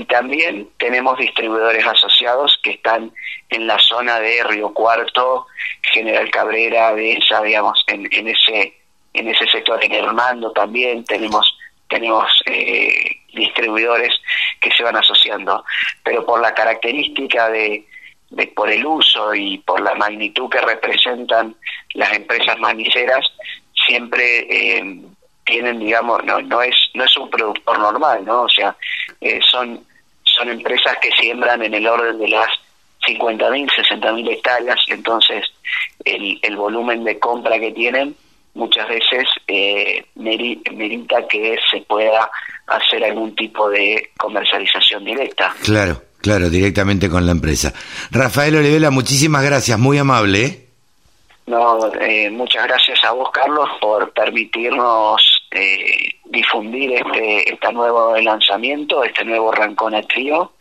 [0.00, 3.12] y también tenemos distribuidores asociados que están
[3.48, 5.46] en la zona de Río Cuarto,
[5.92, 8.74] General Cabrera, de esa, digamos, en, ese
[9.14, 11.56] en ese sector, en Hermando también tenemos
[11.88, 14.12] tenemos eh, distribuidores
[14.60, 15.64] que se van asociando,
[16.02, 17.86] pero por la característica de,
[18.30, 21.54] de, por el uso y por la magnitud que representan
[21.94, 23.24] las empresas maniceras,
[23.86, 25.00] siempre eh,
[25.46, 28.42] tienen, digamos, no, no es no es un productor normal, ¿no?
[28.42, 28.76] O sea,
[29.20, 29.80] eh, son
[30.24, 32.48] son empresas que siembran en el orden de las
[33.06, 35.44] 50.000, 60.000 hectáreas, entonces
[36.04, 38.14] el, el volumen de compra que tienen
[38.54, 42.28] muchas veces eh, merita que se pueda
[42.66, 45.54] hacer algún tipo de comercialización directa.
[45.62, 47.72] Claro, claro, directamente con la empresa.
[48.10, 50.44] Rafael Olivela, muchísimas gracias, muy amable.
[50.44, 50.65] ¿eh?
[51.46, 59.04] No, eh, muchas gracias a vos, Carlos, por permitirnos eh, difundir este, este nuevo lanzamiento,
[59.04, 60.52] este nuevo Rancona Trio,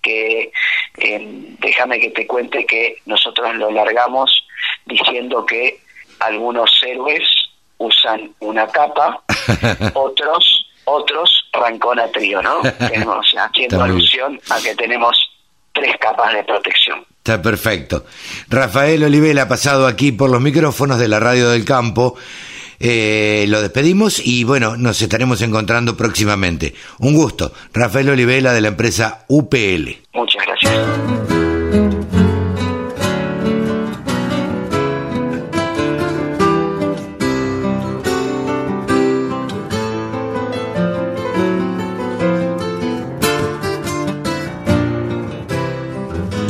[0.00, 0.52] que
[0.98, 4.46] eh, déjame que te cuente que nosotros lo largamos
[4.86, 5.80] diciendo que
[6.20, 7.28] algunos héroes
[7.78, 9.22] usan una capa,
[9.94, 12.60] otros otros Rancona Trio, ¿no?
[12.78, 15.30] Tenemos, haciendo alusión a que tenemos
[15.80, 17.04] tres capas de protección.
[17.18, 18.04] Está perfecto.
[18.48, 22.16] Rafael Olivela ha pasado aquí por los micrófonos de la Radio del Campo.
[22.78, 26.74] Eh, lo despedimos y bueno, nos estaremos encontrando próximamente.
[26.98, 27.52] Un gusto.
[27.74, 29.98] Rafael Olivela de la empresa UPL.
[30.14, 31.29] Muchas gracias.